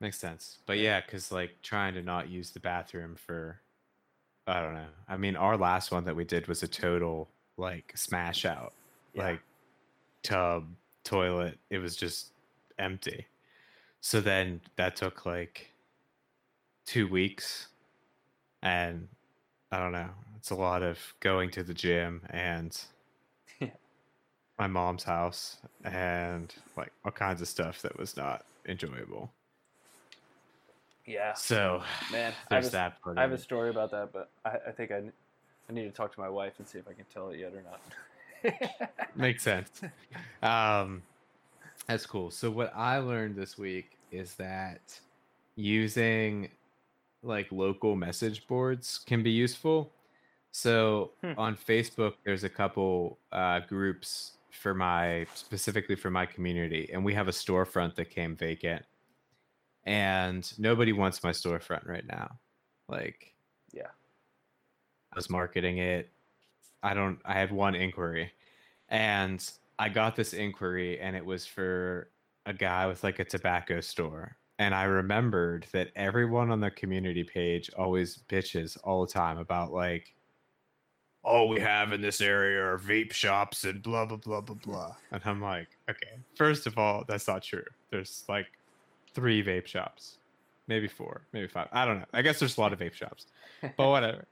Makes 0.00 0.18
sense. 0.18 0.58
But 0.66 0.78
yeah, 0.78 1.00
because 1.00 1.32
like 1.32 1.62
trying 1.62 1.94
to 1.94 2.02
not 2.02 2.28
use 2.28 2.50
the 2.50 2.60
bathroom 2.60 3.14
for, 3.14 3.60
I 4.46 4.60
don't 4.60 4.74
know. 4.74 4.88
I 5.08 5.16
mean, 5.16 5.36
our 5.36 5.56
last 5.56 5.92
one 5.92 6.04
that 6.04 6.16
we 6.16 6.24
did 6.24 6.48
was 6.48 6.62
a 6.62 6.68
total 6.68 7.28
like 7.56 7.92
smash 7.96 8.44
out, 8.44 8.74
Yeah. 9.14 9.22
like 9.24 9.40
tub, 10.22 10.66
toilet. 11.04 11.58
It 11.70 11.78
was 11.78 11.96
just 11.96 12.32
empty. 12.78 13.26
So 14.00 14.20
then 14.20 14.60
that 14.76 14.96
took 14.96 15.24
like 15.24 15.72
two 16.84 17.06
weeks. 17.06 17.68
And 18.64 19.08
I 19.70 19.78
don't 19.78 19.92
know. 19.92 20.10
It's 20.36 20.50
a 20.50 20.56
lot 20.56 20.82
of 20.82 20.98
going 21.20 21.50
to 21.52 21.62
the 21.62 21.74
gym 21.74 22.22
and. 22.30 22.76
My 24.62 24.68
mom's 24.68 25.02
house 25.02 25.56
and 25.84 26.54
like 26.76 26.92
all 27.04 27.10
kinds 27.10 27.42
of 27.42 27.48
stuff 27.48 27.82
that 27.82 27.98
was 27.98 28.16
not 28.16 28.44
enjoyable. 28.68 29.28
Yeah, 31.04 31.34
So 31.34 31.82
man. 32.12 32.32
I 32.48 32.54
have, 32.54 32.64
a, 32.66 32.70
that. 32.70 32.96
I 33.16 33.22
have 33.22 33.32
a 33.32 33.38
story 33.38 33.70
about 33.70 33.90
that, 33.90 34.12
but 34.12 34.30
I, 34.44 34.68
I 34.68 34.70
think 34.70 34.92
I, 34.92 35.02
I 35.68 35.72
need 35.72 35.82
to 35.82 35.90
talk 35.90 36.14
to 36.14 36.20
my 36.20 36.28
wife 36.28 36.52
and 36.58 36.68
see 36.68 36.78
if 36.78 36.86
I 36.86 36.92
can 36.92 37.04
tell 37.12 37.30
it 37.30 37.40
yet 37.40 37.52
or 37.54 37.64
not. 37.64 38.88
Makes 39.16 39.42
sense. 39.42 39.82
Um, 40.44 41.02
that's 41.88 42.06
cool. 42.06 42.30
So 42.30 42.48
what 42.48 42.72
I 42.76 42.98
learned 42.98 43.34
this 43.34 43.58
week 43.58 43.98
is 44.12 44.36
that 44.36 44.80
using 45.56 46.50
like 47.24 47.50
local 47.50 47.96
message 47.96 48.46
boards 48.46 49.00
can 49.06 49.24
be 49.24 49.30
useful. 49.32 49.92
So 50.52 51.12
Hmm. 51.24 51.32
on 51.36 51.56
Facebook, 51.56 52.14
there's 52.24 52.44
a 52.44 52.48
couple 52.48 53.18
uh, 53.32 53.60
groups 53.60 54.34
for 54.52 54.74
my 54.74 55.26
specifically 55.34 55.96
for 55.96 56.10
my 56.10 56.26
community, 56.26 56.88
and 56.92 57.04
we 57.04 57.14
have 57.14 57.28
a 57.28 57.32
storefront 57.32 57.94
that 57.96 58.10
came 58.10 58.36
vacant, 58.36 58.84
and 59.84 60.52
nobody 60.58 60.92
wants 60.92 61.24
my 61.24 61.30
storefront 61.30 61.86
right 61.88 62.06
now. 62.06 62.38
Like, 62.88 63.34
Yeah. 63.72 63.88
I 65.12 65.16
was 65.16 65.30
marketing 65.30 65.78
it. 65.78 66.10
I 66.82 66.94
don't. 66.94 67.18
I 67.24 67.34
had 67.34 67.50
one 67.52 67.74
inquiry, 67.74 68.32
and 68.88 69.50
I 69.78 69.88
got 69.88 70.16
this 70.16 70.32
inquiry, 70.34 71.00
and 71.00 71.16
it 71.16 71.24
was 71.24 71.46
for 71.46 72.10
a 72.46 72.52
guy 72.52 72.86
with 72.86 73.02
like 73.04 73.18
a 73.20 73.24
tobacco 73.24 73.80
store. 73.80 74.36
And 74.58 74.74
I 74.74 74.84
remembered 74.84 75.66
that 75.72 75.90
everyone 75.96 76.50
on 76.50 76.60
the 76.60 76.70
community 76.70 77.24
page 77.24 77.70
always 77.76 78.18
bitches 78.28 78.76
all 78.84 79.04
the 79.06 79.12
time 79.12 79.38
about 79.38 79.72
like, 79.72 80.14
all 81.24 81.48
we 81.48 81.60
have 81.60 81.92
in 81.92 82.00
this 82.00 82.20
area 82.20 82.60
are 82.64 82.78
vape 82.78 83.12
shops 83.12 83.64
and 83.64 83.82
blah 83.82 84.04
blah 84.04 84.16
blah 84.16 84.40
blah 84.40 84.56
blah. 84.56 84.94
And 85.12 85.22
I'm 85.24 85.40
like, 85.40 85.68
okay, 85.88 86.18
first 86.34 86.66
of 86.66 86.78
all, 86.78 87.04
that's 87.06 87.28
not 87.28 87.42
true. 87.42 87.64
There's 87.90 88.24
like 88.28 88.46
three 89.14 89.42
vape 89.42 89.66
shops, 89.66 90.18
maybe 90.66 90.88
four, 90.88 91.22
maybe 91.32 91.46
five. 91.46 91.68
I 91.72 91.84
don't 91.84 92.00
know. 92.00 92.06
I 92.12 92.22
guess 92.22 92.38
there's 92.38 92.58
a 92.58 92.60
lot 92.60 92.72
of 92.72 92.80
vape 92.80 92.94
shops, 92.94 93.26
but 93.60 93.76
whatever. 93.88 94.24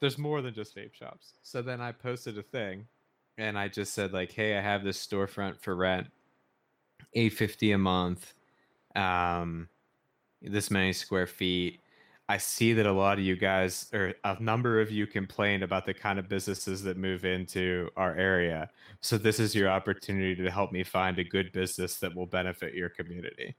There's 0.00 0.16
more 0.16 0.40
than 0.42 0.54
just 0.54 0.76
vape 0.76 0.94
shops. 0.94 1.32
So 1.42 1.60
then 1.60 1.80
I 1.80 1.90
posted 1.90 2.38
a 2.38 2.42
thing, 2.42 2.86
and 3.36 3.58
I 3.58 3.66
just 3.66 3.94
said 3.94 4.12
like, 4.12 4.30
hey, 4.30 4.56
I 4.56 4.60
have 4.60 4.84
this 4.84 5.04
storefront 5.04 5.60
for 5.60 5.74
rent, 5.74 6.06
eight 7.14 7.32
fifty 7.32 7.72
a 7.72 7.78
month, 7.78 8.34
um, 8.94 9.68
this 10.40 10.70
many 10.70 10.92
square 10.92 11.26
feet. 11.26 11.80
I 12.30 12.36
see 12.36 12.74
that 12.74 12.84
a 12.84 12.92
lot 12.92 13.18
of 13.18 13.24
you 13.24 13.36
guys, 13.36 13.88
or 13.94 14.14
a 14.22 14.40
number 14.42 14.80
of 14.80 14.90
you, 14.90 15.06
complain 15.06 15.62
about 15.62 15.86
the 15.86 15.94
kind 15.94 16.18
of 16.18 16.28
businesses 16.28 16.82
that 16.82 16.98
move 16.98 17.24
into 17.24 17.88
our 17.96 18.14
area. 18.16 18.68
So 19.00 19.16
this 19.16 19.40
is 19.40 19.54
your 19.54 19.70
opportunity 19.70 20.34
to 20.36 20.50
help 20.50 20.70
me 20.70 20.84
find 20.84 21.18
a 21.18 21.24
good 21.24 21.52
business 21.52 21.96
that 22.00 22.14
will 22.14 22.26
benefit 22.26 22.74
your 22.74 22.90
community. 22.90 23.56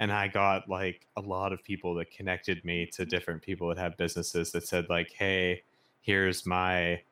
and 0.00 0.12
I 0.12 0.28
got 0.28 0.68
like 0.68 1.06
a 1.16 1.20
lot 1.20 1.52
of 1.52 1.62
people 1.64 1.94
that 1.96 2.10
connected 2.10 2.64
me 2.64 2.86
to 2.94 3.04
different 3.06 3.42
people 3.42 3.68
that 3.68 3.78
have 3.78 3.96
businesses 3.98 4.50
that 4.52 4.66
said 4.66 4.88
like, 4.90 5.12
"Hey, 5.12 5.64
here's 6.02 6.46
my 6.46 7.02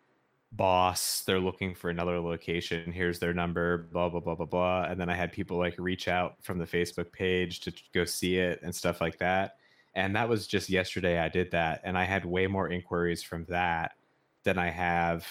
boss. 0.52 1.22
They're 1.22 1.38
looking 1.40 1.74
for 1.74 1.90
another 1.90 2.20
location. 2.20 2.92
Here's 2.92 3.18
their 3.18 3.34
number. 3.34 3.88
Blah 3.92 4.08
blah 4.10 4.20
blah 4.20 4.34
blah 4.34 4.46
blah." 4.46 4.84
And 4.84 5.00
then 5.00 5.10
I 5.10 5.14
had 5.14 5.32
people 5.32 5.58
like 5.58 5.74
reach 5.78 6.08
out 6.08 6.42
from 6.42 6.58
the 6.58 6.64
Facebook 6.66 7.12
page 7.12 7.60
to 7.60 7.72
go 7.92 8.04
see 8.04 8.38
it 8.38 8.60
and 8.62 8.74
stuff 8.74 9.00
like 9.00 9.18
that. 9.18 9.58
And 9.98 10.14
that 10.16 10.28
was 10.28 10.46
just 10.46 10.70
yesterday. 10.70 11.18
I 11.18 11.28
did 11.28 11.50
that, 11.50 11.80
and 11.84 11.98
I 11.98 12.04
had 12.04 12.24
way 12.24 12.46
more 12.46 12.70
inquiries 12.70 13.22
from 13.22 13.44
that 13.46 13.96
than 14.44 14.56
I 14.56 14.70
have 14.70 15.26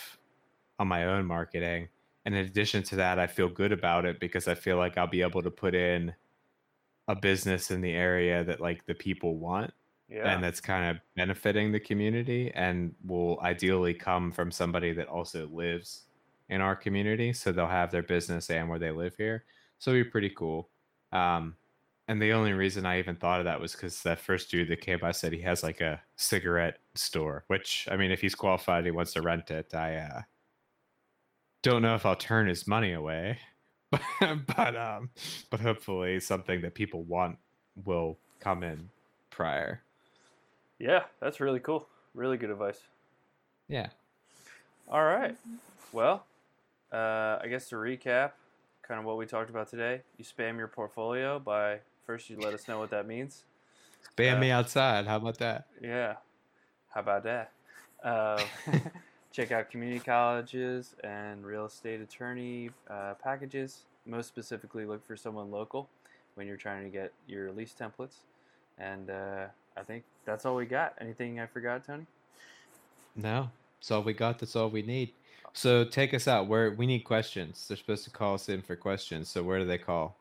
on 0.77 0.87
my 0.89 1.05
own 1.05 1.25
marketing. 1.25 1.87
And 2.25 2.35
in 2.35 2.45
addition 2.45 2.83
to 2.83 2.97
that, 2.97 3.17
I 3.17 3.27
feel 3.27 3.47
good 3.47 3.71
about 3.71 4.05
it 4.05 4.19
because 4.19 4.47
I 4.49 4.55
feel 4.55 4.75
like 4.77 4.97
I'll 4.97 5.07
be 5.07 5.21
able 5.21 5.41
to 5.41 5.49
put 5.51 5.73
in 5.73 6.13
a 7.07 7.15
business 7.15 7.71
in 7.71 7.79
the 7.81 7.93
area 7.93 8.43
that 8.43 8.59
like 8.59 8.85
the 8.85 8.93
people 8.93 9.37
want 9.37 9.71
Yeah. 10.09 10.33
and 10.33 10.43
that's 10.43 10.59
kind 10.59 10.89
of 10.91 11.01
benefiting 11.15 11.71
the 11.71 11.79
community 11.79 12.51
and 12.53 12.93
will 13.05 13.39
ideally 13.41 13.93
come 13.93 14.31
from 14.31 14.51
somebody 14.51 14.91
that 14.93 15.07
also 15.07 15.47
lives 15.47 16.03
in 16.49 16.59
our 16.61 16.75
community 16.75 17.31
so 17.33 17.51
they'll 17.53 17.67
have 17.67 17.91
their 17.91 18.03
business 18.03 18.49
and 18.49 18.67
where 18.69 18.79
they 18.79 18.91
live 18.91 19.15
here 19.15 19.45
so 19.79 19.91
it'd 19.91 20.05
be 20.05 20.09
pretty 20.11 20.29
cool 20.31 20.69
um, 21.13 21.55
and 22.07 22.21
the 22.21 22.31
only 22.31 22.53
reason 22.53 22.85
i 22.85 22.99
even 22.99 23.15
thought 23.15 23.39
of 23.39 23.45
that 23.45 23.59
was 23.59 23.73
because 23.73 24.01
that 24.03 24.19
first 24.19 24.49
dude 24.49 24.69
that 24.69 24.81
came 24.81 24.99
by 24.99 25.11
said 25.11 25.33
he 25.33 25.41
has 25.41 25.63
like 25.63 25.81
a 25.81 26.01
cigarette 26.15 26.79
store 26.95 27.43
which 27.47 27.87
i 27.91 27.97
mean 27.97 28.11
if 28.11 28.21
he's 28.21 28.35
qualified 28.35 28.85
he 28.85 28.91
wants 28.91 29.13
to 29.13 29.21
rent 29.21 29.49
it 29.51 29.73
i 29.73 29.95
uh, 29.95 30.21
don't 31.63 31.81
know 31.81 31.95
if 31.95 32.05
i'll 32.05 32.15
turn 32.15 32.47
his 32.47 32.67
money 32.67 32.93
away 32.93 33.37
but 33.91 34.01
but 34.55 34.75
um 34.75 35.09
but 35.49 35.59
hopefully 35.59 36.19
something 36.19 36.61
that 36.61 36.75
people 36.75 37.03
want 37.03 37.37
will 37.85 38.17
come 38.39 38.63
in 38.63 38.89
prior 39.29 39.81
yeah, 40.79 41.03
that's 41.19 41.39
really 41.39 41.59
cool. 41.59 41.87
Really 42.13 42.37
good 42.37 42.49
advice. 42.49 42.81
yeah 43.67 43.89
All 44.89 45.03
right. 45.03 45.35
Well, 45.91 46.25
uh, 46.91 47.39
I 47.41 47.47
guess 47.49 47.69
to 47.69 47.75
recap, 47.75 48.31
kind 48.83 48.99
of 48.99 49.05
what 49.05 49.17
we 49.17 49.25
talked 49.25 49.49
about 49.49 49.69
today. 49.69 50.01
You 50.17 50.25
spam 50.25 50.57
your 50.57 50.67
portfolio 50.67 51.39
by 51.39 51.79
first 52.07 52.29
you 52.31 52.37
let 52.39 52.55
us 52.55 52.67
know 52.67 52.79
what 52.79 52.89
that 52.89 53.07
means. 53.07 53.43
ban 54.15 54.37
Uh, 54.37 54.39
me 54.39 54.49
outside 54.49 55.05
how 55.05 55.17
about 55.17 55.37
that 55.37 55.67
Yeah. 55.81 56.15
How 56.89 57.01
about 57.01 57.23
that? 57.25 57.51
Uh, 58.03 58.41
check 59.31 59.51
out 59.51 59.69
community 59.69 59.99
colleges 59.99 60.95
and 61.03 61.45
real 61.45 61.65
estate 61.65 62.01
attorney 62.01 62.71
uh, 62.89 63.13
packages. 63.21 63.83
Most 64.07 64.27
specifically, 64.27 64.85
look 64.85 65.05
for 65.05 65.15
someone 65.15 65.51
local 65.51 65.89
when 66.33 66.47
you're 66.47 66.57
trying 66.57 66.83
to 66.83 66.89
get 66.89 67.13
your 67.27 67.51
lease 67.51 67.75
templates. 67.79 68.21
And 68.79 69.11
uh, 69.11 69.45
I 69.75 69.83
think 69.83 70.05
that's 70.25 70.45
all 70.45 70.55
we 70.55 70.65
got. 70.65 70.95
Anything 70.99 71.39
I 71.39 71.45
forgot, 71.45 71.85
Tony? 71.85 72.07
no 73.17 73.49
that's 73.79 73.91
all 73.91 74.03
we 74.03 74.13
got 74.13 74.39
that's 74.39 74.55
all 74.55 74.69
we 74.69 74.81
need 74.81 75.11
so 75.53 75.83
take 75.83 76.13
us 76.13 76.27
out 76.27 76.47
where 76.47 76.71
we 76.71 76.85
need 76.85 76.99
questions 76.99 77.67
they're 77.67 77.75
supposed 77.75 78.03
to 78.03 78.09
call 78.09 78.35
us 78.35 78.47
in 78.47 78.61
for 78.61 78.75
questions 78.75 79.27
so 79.27 79.43
where 79.43 79.59
do 79.59 79.65
they 79.65 79.77
call 79.77 80.15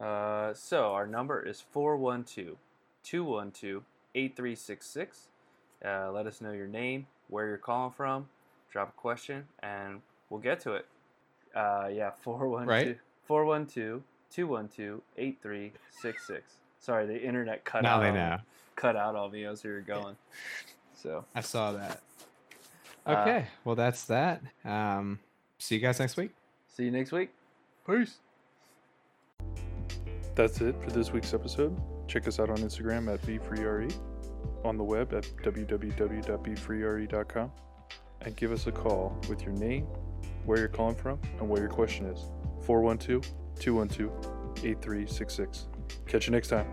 Uh, 0.00 0.52
so 0.54 0.92
our 0.92 1.06
number 1.06 1.40
is 1.40 1.60
412 1.72 2.56
212 3.04 3.82
8366. 4.14 5.28
Uh, 5.84 6.10
let 6.12 6.26
us 6.26 6.40
know 6.40 6.52
your 6.52 6.66
name, 6.66 7.06
where 7.28 7.46
you're 7.48 7.58
calling 7.58 7.92
from, 7.92 8.28
drop 8.70 8.88
a 8.88 9.00
question, 9.00 9.44
and 9.62 10.00
we'll 10.30 10.40
get 10.40 10.60
to 10.60 10.72
it. 10.74 10.86
Uh, 11.54 11.88
yeah, 11.92 12.10
412 12.22 12.66
Right. 12.68 12.98
412 13.26 14.02
212 14.30 15.00
8366. 15.16 16.52
Sorry, 16.80 17.06
the 17.06 17.20
internet 17.22 17.64
cut 17.64 17.82
now 17.82 17.96
out. 17.96 18.00
they 18.00 18.08
on- 18.08 18.14
know 18.14 18.38
Cut 18.76 18.94
out 18.96 19.16
on 19.16 19.32
me 19.32 19.44
as 19.44 19.64
we 19.64 19.70
were 19.70 19.80
going. 19.80 20.16
So, 20.94 21.24
i 21.34 21.40
saw 21.40 21.72
that 21.72 22.00
Uh, 23.06 23.10
okay 23.12 23.46
well 23.64 23.74
that's 23.76 24.04
that 24.04 24.42
um 24.64 25.18
see 25.58 25.76
you 25.76 25.80
guys 25.80 25.98
next 26.00 26.16
week 26.16 26.30
see 26.68 26.84
you 26.84 26.90
next 26.90 27.12
week. 27.12 27.30
Peace. 27.86 28.16
That's 30.36 30.60
it 30.60 30.80
for 30.82 30.90
this 30.90 31.12
week's 31.12 31.32
episode. 31.32 31.80
Check 32.06 32.28
us 32.28 32.38
out 32.38 32.50
on 32.50 32.58
Instagram 32.58 33.10
at 33.12 33.22
BeFreeRE, 33.22 33.92
on 34.64 34.76
the 34.76 34.84
web 34.84 35.14
at 35.14 35.24
www.befreere.com, 35.42 37.52
and 38.20 38.36
give 38.36 38.52
us 38.52 38.66
a 38.66 38.72
call 38.72 39.18
with 39.30 39.42
your 39.42 39.52
name, 39.52 39.86
where 40.44 40.58
you're 40.58 40.68
calling 40.68 40.94
from, 40.94 41.18
and 41.38 41.48
what 41.48 41.60
your 41.60 41.70
question 41.70 42.04
is. 42.04 42.26
412 42.66 43.26
212 43.58 44.58
8366. 44.58 45.68
Catch 46.06 46.26
you 46.26 46.32
next 46.32 46.48
time. 46.48 46.66